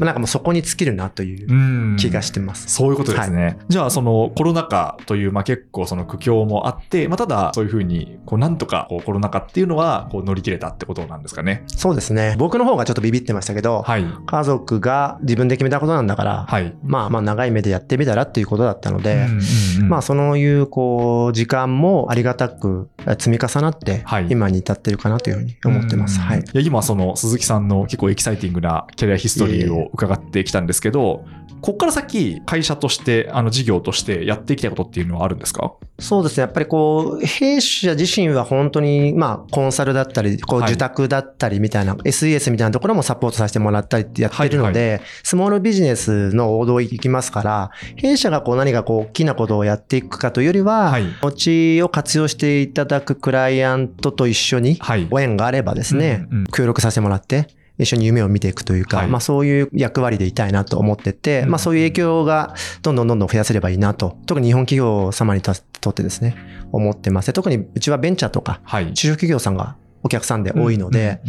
[0.01, 1.53] あ、なんかもうそこに尽きるなというう
[1.93, 2.69] ん気がしてます。
[2.69, 3.57] そういうことですね。
[3.67, 11.63] じゃあ、そのコロナ禍という、まあ、結構その苦境もあって、まあ、ただそういうふうに、こうなんとかこうコロナ禍っていうのはこう乗り切れたってことなんですかね。
[11.67, 12.35] そうですね。
[12.37, 14.05] 僕の方がちょっとビビってましたけど、はい。
[14.25, 16.75] 家族が自分で決めたことなんだから、はい。
[16.83, 19.39] まあまあ長い目でやってみたらっていうことだったので、うんうん
[19.81, 26.19] うんまあそういうこう時間もありがたく積み重なってはい今に至ってるかなというふうに思ってます。
[26.19, 26.39] うんはい。
[26.39, 31.25] いや今その鈴木さんの結構エキサイティングなキャリアヒストリーを伺ってきたんですけど、
[31.61, 35.73] ここから先会社としてあの事業としてやっていきたいことっていうのはあるんですか？
[35.99, 36.41] そうですね。
[36.41, 55.07] やっぱりこう、弊社自身は本当に、まあ、コンサルだったり、こう、はい受託だったりみたいな、SES みたいなところもサポートさせてもらったりってやってるので、スモールビジネスの王道行きますから、弊社がこう何かこう、大きなことをやっていくかというよりは、はい土地を活用していただくクライアントと一緒に、はい。
[55.09, 57.47] ご縁があればですね、協力させてもらって、
[57.79, 66.35] 一緒に夢を見ていくというか、はいまあそういう役割でいたいなと思ってて、うんまあそういう影響がどんどんどんどん増やせればいいなと、特に日本企業様にととってですね、
[66.71, 67.27] 思ってます。
[67.27, 68.93] で特にうちはベンチャーとか、はい。
[68.93, 71.21] 中小企業さんがお客さんで多いので、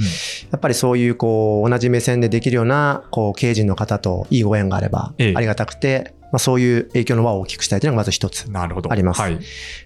[0.50, 8.46] やっぱりそういうこう同じ目線でできるようなこう経営陣の方といいご縁があればええありがたくて、まあそういう影響の輪を大きくしたいというのがまず一つ。
[8.54, 9.38] ありますはい。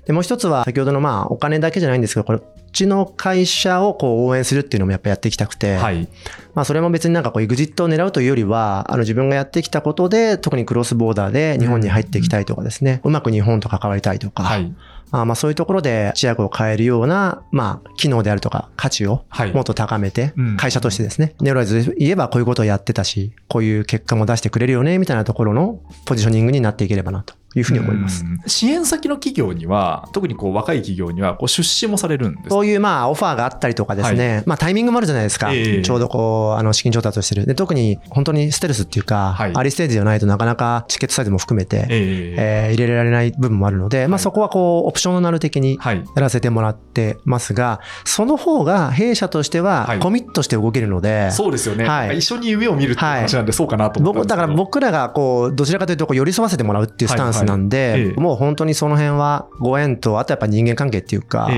[0.07, 2.41] で、もう一つは先ほどのまあお金だけじゃないんですけど、これ
[2.73, 6.09] ちの会社をこう応援するっていうのもやっぱやっていきたくて、はい。
[6.55, 14.75] まあそれも別になんかこうエグジットを狙うというよりは、あの自分がやってきたことで、特にクロスボーダーで日本に入っていきたいとかですね、うまく日本と関わりたいとか、はい。
[15.15, 19.53] あまあそういうところで一役を変えるような、まあ機能であるとか価値をはい。
[19.53, 28.25] もっと高めてうん、会社としてですね、ネオライズで言えばこういうことをやってたし、こういう結果も出してくれるよね、みたいなところのポジショニングになっていければなというふうに思います。
[28.25, 28.41] うん。
[28.47, 32.45] 支援先の企業には、特にこう若い企業にはこう出資もされるんです。
[32.45, 35.53] かそういうまあオファーがあったりとかですね、まあタイミングもあるじゃないですか。
[35.53, 35.83] ええ。
[35.83, 37.47] ちょうどこう、あの資金調達をしてる。
[37.47, 39.53] で、特に本当にステルスっていうか、はい。
[39.55, 46.05] アリステージじゃないとなかなかチケットサイズも含めて、えええー入れられない部分もあるので、まあそこはこう、オプショナル的にはい。
[46.17, 49.99] やらせてもらってますが、その方が弊社としてははい。
[49.99, 51.85] コミットして動けるので、そうですよね。
[51.85, 52.19] はい。
[52.19, 61.51] 一緒に夢を見るっていう話なんで、そうかなと思っ僕だから僕らがこうどちらかというとこう寄り添わせてもらうっていうスタンスなんで、もう本当にその辺はご縁とあとやっぱ人間関係っていうか、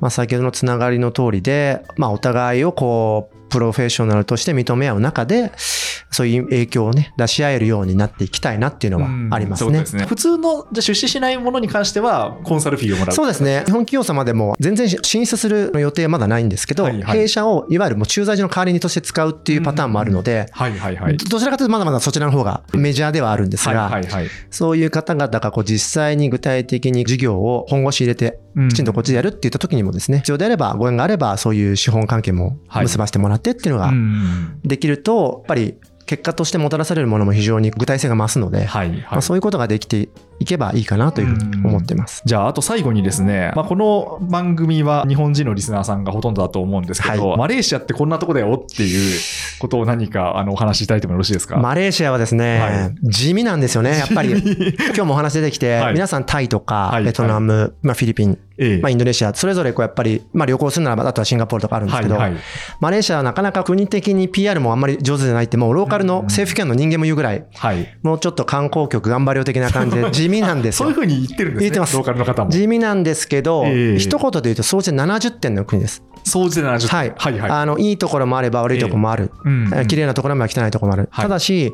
[0.00, 5.52] まあ、先ほどのつながりの通りで、まあ、お互いをこうプロフェッショナルとして認め合う中で
[6.10, 10.04] そういう影響をね出し合えるようになっていきたいなっていうのはありますねうんすね。
[10.06, 13.14] 普通のじゃあ出資しないものに関しては、コンサルフィーをもらう。
[13.14, 13.62] そうですね。
[13.66, 21.16] 日本企業様でも全然進出する予定はまだないんですけど、はいはい弊社をいわゆるもう駐在所の代わりにとして使うっていうパターンもあるので、はいはいはい。
[21.16, 24.28] どちらかというとまだまだそちらの方がメジャーではあるんですはいが、はいはい。
[24.50, 35.76] そういう方々がこう実際に具体的に事業を本腰入れて、うんきちんとこっちでやるって言った時にもですね、必要であれば、ご縁があれば、そういう資本関係もはい結ばせてもらってっていうのがうんできると、やっぱり
[36.10, 38.98] 結果としてもたらされるものも非常に具体性が増すので、はいはい。
[39.02, 40.08] まあ、そういうことができて
[40.40, 42.22] いけばいいかなというふうに思ってます。
[42.24, 47.38] じゃあ、あと最後にですね、まあ、この番組は日本人のリスナーさんがほとんどだと思うんですけど、はい。
[47.38, 49.20] マレーシアってこんなとこだよっていう
[49.58, 54.30] ことを何かあのお話しいただいてもよろしいですか、マレーシアはですね、は地味なんですよね、やっぱり。
[54.40, 55.92] 今日もお話出てきて、はい。
[55.92, 57.04] 皆さんタイとかはい。
[57.04, 58.78] ベトナム、まあ、フィリピン、ええ。
[58.80, 62.30] まあ、インドネシア、それぞれこうやっぱり、まあ、旅行するならば、あとはシンガポールとかあるんですけど、はい。
[62.32, 62.40] はい。
[62.80, 67.88] マレーシアはなかなか国的に PR もあんまり上手じゃないって、もうローカルの政府機関の人間も言うぐらい、はい。
[68.02, 70.98] もうちょっと観光局頑張れよ的な感じで地 味なんですよそういうふ。
[71.02, 71.60] うに言ってるんですね。
[71.60, 72.50] 言ってますローカルの方も。
[72.50, 76.02] 地味なんですけど、ええ一言で言うと総じて70点の国です。
[76.24, 77.14] 総じて70はい。
[77.16, 77.50] はいはい。
[77.50, 79.30] あの、いいところもあれば悪いところもある。
[79.44, 81.08] うんうん綺麗なところも汚いところもある。
[81.10, 81.72] はいただし、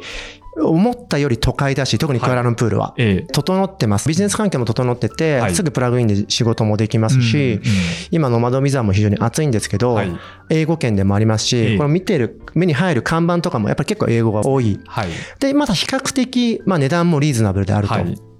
[0.58, 2.94] 思ったより都会だし、特にクアラルンプールは。
[2.96, 4.08] ええ整ってます。
[4.08, 7.62] ビジネス環境も整ってて、はいすぐプラグインで仕事もできますし、うんうん
[8.10, 10.12] 今ノマドビザも非常に熱いんですけど、はい
[10.48, 14.80] 英語圏でもありますし、ええこの見てる、目に入る看板とかもやっぱり結構英語が多い。
[14.86, 15.08] はい。
[15.40, 17.94] で、また比較的、まあ値段もリーズナブルであると。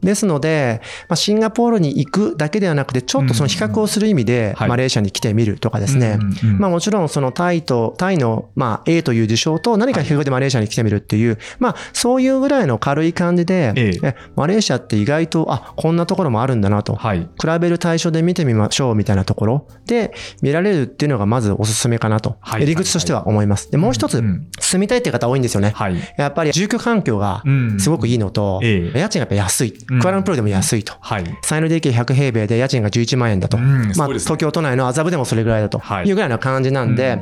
[0.07, 6.19] はいですので、まあ、シンガポールに行くだけではなくて、ちょっとその比較をする意味で、はいマレーシアに来てみるとかですね。
[6.59, 16.95] まあもちろんそのタイと、タイのまあ A という事象と何か比較でマレーシアに来てみるっていう、まあそういうぐらいの軽い感じで、えええマレーシアって意外と、あ、こんなところもあるんだなと。
[16.95, 17.21] はい。
[17.21, 17.29] 比
[17.61, 23.71] べる対象で見てみましょうみたいなところで見られるっていうのがまずおすすめかなと、はい入り口としては思います。
[23.71, 24.23] で、もう一つ、
[24.61, 25.71] 住みたいっていう方多いんですよね。
[25.71, 25.97] はい。
[26.17, 29.75] やっぱり住居環境がうんすごくいいのと、ええ家賃がやっぱ安い。
[29.97, 30.95] うんクアラルンプールでも安いと。
[31.01, 31.25] はい。
[31.25, 33.57] 3LDK100 平米で家賃が11万円だと。
[33.57, 37.21] うんまあ、東京都内の麻布でもそれぐらいだとはいいうぐらいの感じなんで、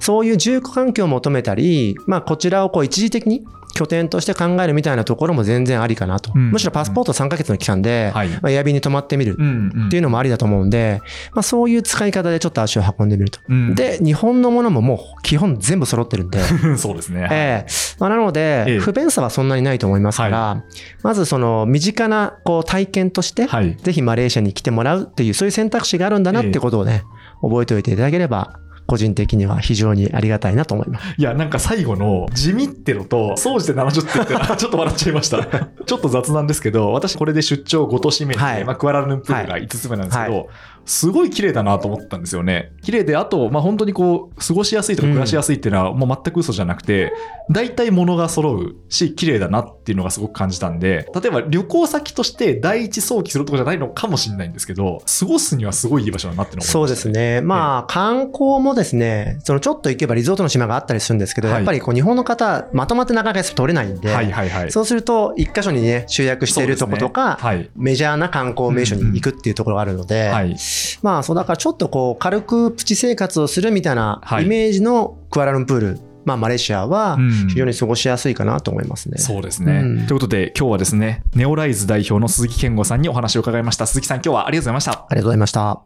[0.00, 3.44] そういう住居環境を求めたり、まあ、こちらをこう一時的に
[3.76, 6.32] 拠点として考えるみたいなところも全然ありかなと。
[6.34, 6.50] うん。
[6.50, 8.28] むしろパスポート3ヶ月の期間で、はい。
[8.28, 11.02] まあ、エアビーに泊まってみるっていうのもありだと思うんで、
[11.32, 13.40] まあ、そういう使い方でちょっと足を運んでみると。
[13.48, 13.74] うん。
[13.74, 16.38] で、日本のものももう基本全部揃ってるんで、
[16.78, 17.28] そうですね。
[17.30, 17.70] ええ。
[17.98, 18.78] まあ、なので、ええ。
[18.78, 20.64] 不便さはそんなにないと思いますから、
[21.02, 23.76] まずその身近なこう体験として、はい。
[23.82, 27.04] ぜひマレーシアに来てもらうっていう、そういう選択肢があるんだなってことをね、
[27.42, 31.14] 覚えておいていただければ、個人的には非常にありがたいなと思います。
[31.18, 35.44] いや、なんか最後の地味ってのと、総じて70点って ちょっと笑っちゃいました。
[35.84, 40.44] ちょっと雑なんですけど、私これで出張5都市目で、はいまあ、クアラルンプールが5つ目なんですけど、は
[40.86, 42.72] すごい綺麗だなと思ったんですよね。
[42.82, 47.12] 綺麗で、あと、まあ、本当にこう、過ごしやすいとか暮らしやすいっていうのはもう全く嘘じゃなくて、
[47.50, 57.40] 大体物が揃うし、綺麗だなっていうのがすごく感じたんで、例えば旅行先として第一早期するとこじゃないのかもしれないんですけど、過ごすにはすごいいい場所だなってのをそうですね。
[57.40, 64.72] まあ、観光もですね、そのちょっと行けばリゾートの島があったりするんですけど、はいやっぱりこう日本の方、まとまってなかなか取れないんで、はいはいはい。
[64.72, 67.70] そうすると、一箇所にね、集約しているとことか、ねはい。
[67.74, 70.56] メジャーな観光名所に行くっていうところがあるので、はい。
[71.02, 79.18] まあ、そうだからちょっとこう、軽くプチ生活をするみたいなはいイメージのクアラルンプール、まあ、マレーシアはうん非常に過ごしやすいかなと思いますね。
[79.18, 79.80] そうですね。
[79.84, 83.86] うんということで、今日はですね、ネオライズ代表の鈴木健吾さんにお話を伺いました。
[83.86, 84.92] 鈴木さん、今日はありがとうございました。
[84.92, 85.82] ありがとうございました。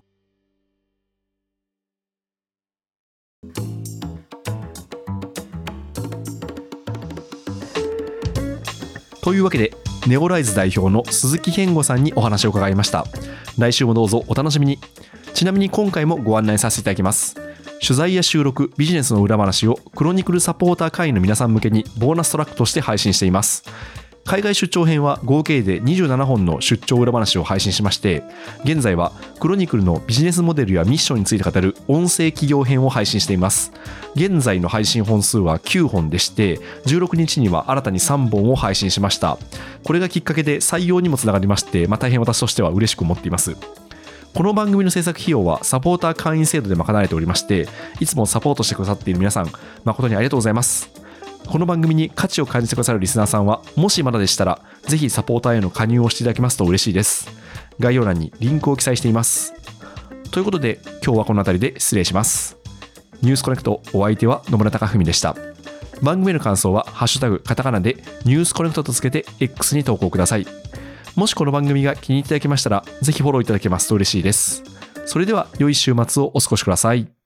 [9.23, 9.73] というわけで、
[10.07, 13.05] ネオライズ代表の鈴木健吾さんにお話を伺いました。
[13.59, 14.79] 来週もどうぞお楽しみに。
[15.35, 17.35] ちなみに今回もご案内させていただきます
[17.83, 23.65] 取材や収録ビジネスの裏話をクロニクルサポーター会員の皆さん向けにボーナストラックとして配信しています
[24.31, 28.23] 海外出張編は合計で27本の出張裏話を配信しまして
[28.63, 29.11] 現在は
[29.41, 33.73] クロニクルのビジネスモデルやミッションについて語る音声企業編を配信しています。
[34.15, 39.37] 現在の配信本数は9本でして16日には新たに3本を配信しました。
[39.83, 43.57] これがきっかけで採用にもつながりまして、まあ、大変私としては嬉しく思っています。
[44.33, 47.67] この番組の制作費用はサポーター会員制度で賄われておりまして
[47.99, 49.51] いつもサポートしてくださっている皆さん
[49.83, 51.00] 誠にありがとうございます。
[51.51, 57.29] この番組に価値を感じてくださるリスナーさんはもしまだでしたらぜひサポーターへの加入をしていただきますと嬉しいです。
[57.81, 59.53] 概要欄にリンクを記載しています。
[60.31, 62.57] ということで今日はこの辺りで失礼します。
[63.23, 65.35] ニュースコネクトお相手は野村貴文でした。
[66.01, 70.47] 番組の感想は「ハッシュタグカタカナ」でニュースコネクトとつけて X に投稿ください。
[71.17, 74.63] もしこの番組が気に入っていただけましたらぜひフォローいただけますと嬉しいです。
[75.05, 77.20] それでは良い週末をお過ごしください。